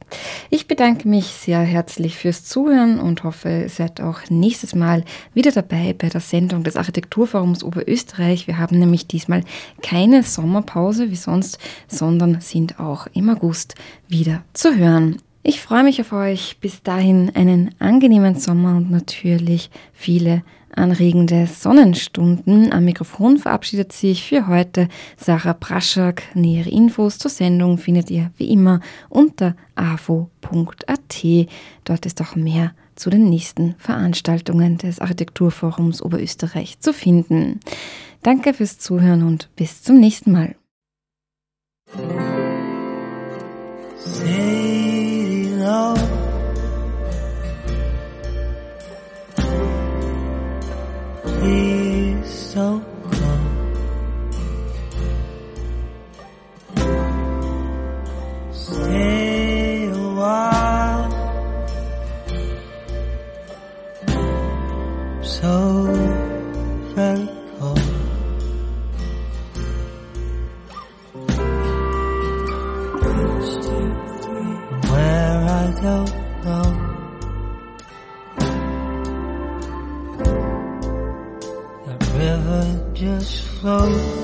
Ich 0.49 0.67
bedanke 0.67 1.09
mich 1.09 1.25
sehr 1.25 1.59
herzlich 1.59 2.15
fürs 2.15 2.45
Zuhören 2.45 2.99
und 2.99 3.23
hoffe, 3.23 3.63
ihr 3.63 3.69
seid 3.69 3.99
auch 3.99 4.19
nächstes 4.29 4.75
Mal 4.75 5.03
wieder 5.33 5.51
dabei 5.51 5.93
bei 5.93 6.07
der 6.07 6.21
Sendung 6.21 6.63
des 6.63 6.77
Architekturforums 6.77 7.63
Oberösterreich. 7.63 8.47
Wir 8.47 8.57
haben 8.59 8.79
nämlich 8.79 9.07
diesmal 9.07 9.43
keine 9.81 10.23
Sommerpause 10.23 11.09
wie 11.11 11.15
sonst, 11.15 11.57
sondern 11.87 12.39
sind 12.39 12.79
auch 12.79 13.07
im 13.13 13.29
August 13.29 13.75
wieder 14.07 14.43
zu 14.53 14.75
hören. 14.75 15.17
Ich 15.47 15.61
freue 15.61 15.83
mich 15.83 16.01
auf 16.01 16.11
euch. 16.11 16.57
Bis 16.59 16.81
dahin 16.81 17.31
einen 17.35 17.69
angenehmen 17.77 18.33
Sommer 18.33 18.77
und 18.77 18.89
natürlich 18.89 19.69
viele 19.93 20.41
anregende 20.75 21.45
Sonnenstunden. 21.45 22.73
Am 22.73 22.83
Mikrofon 22.83 23.37
verabschiedet 23.37 23.93
sich 23.93 24.27
für 24.27 24.47
heute 24.47 24.87
Sarah 25.17 25.53
Praschak. 25.53 26.23
Nähere 26.33 26.71
Infos 26.71 27.19
zur 27.19 27.29
Sendung 27.29 27.77
findet 27.77 28.09
ihr 28.09 28.31
wie 28.37 28.49
immer 28.49 28.79
unter 29.07 29.55
avo.at. 29.75 31.23
Dort 31.83 32.05
ist 32.07 32.21
auch 32.23 32.35
mehr 32.35 32.73
zu 32.95 33.11
den 33.11 33.29
nächsten 33.29 33.75
Veranstaltungen 33.77 34.79
des 34.79 34.99
Architekturforums 34.99 36.01
Oberösterreich 36.01 36.79
zu 36.79 36.91
finden. 36.91 37.59
Danke 38.23 38.55
fürs 38.55 38.79
Zuhören 38.79 39.21
und 39.21 39.55
bis 39.55 39.83
zum 39.83 39.99
nächsten 39.99 40.31
Mal. 40.31 40.55
Say 43.99 44.84
Please 51.23 52.53
don't 52.53 52.84
close 83.65 84.14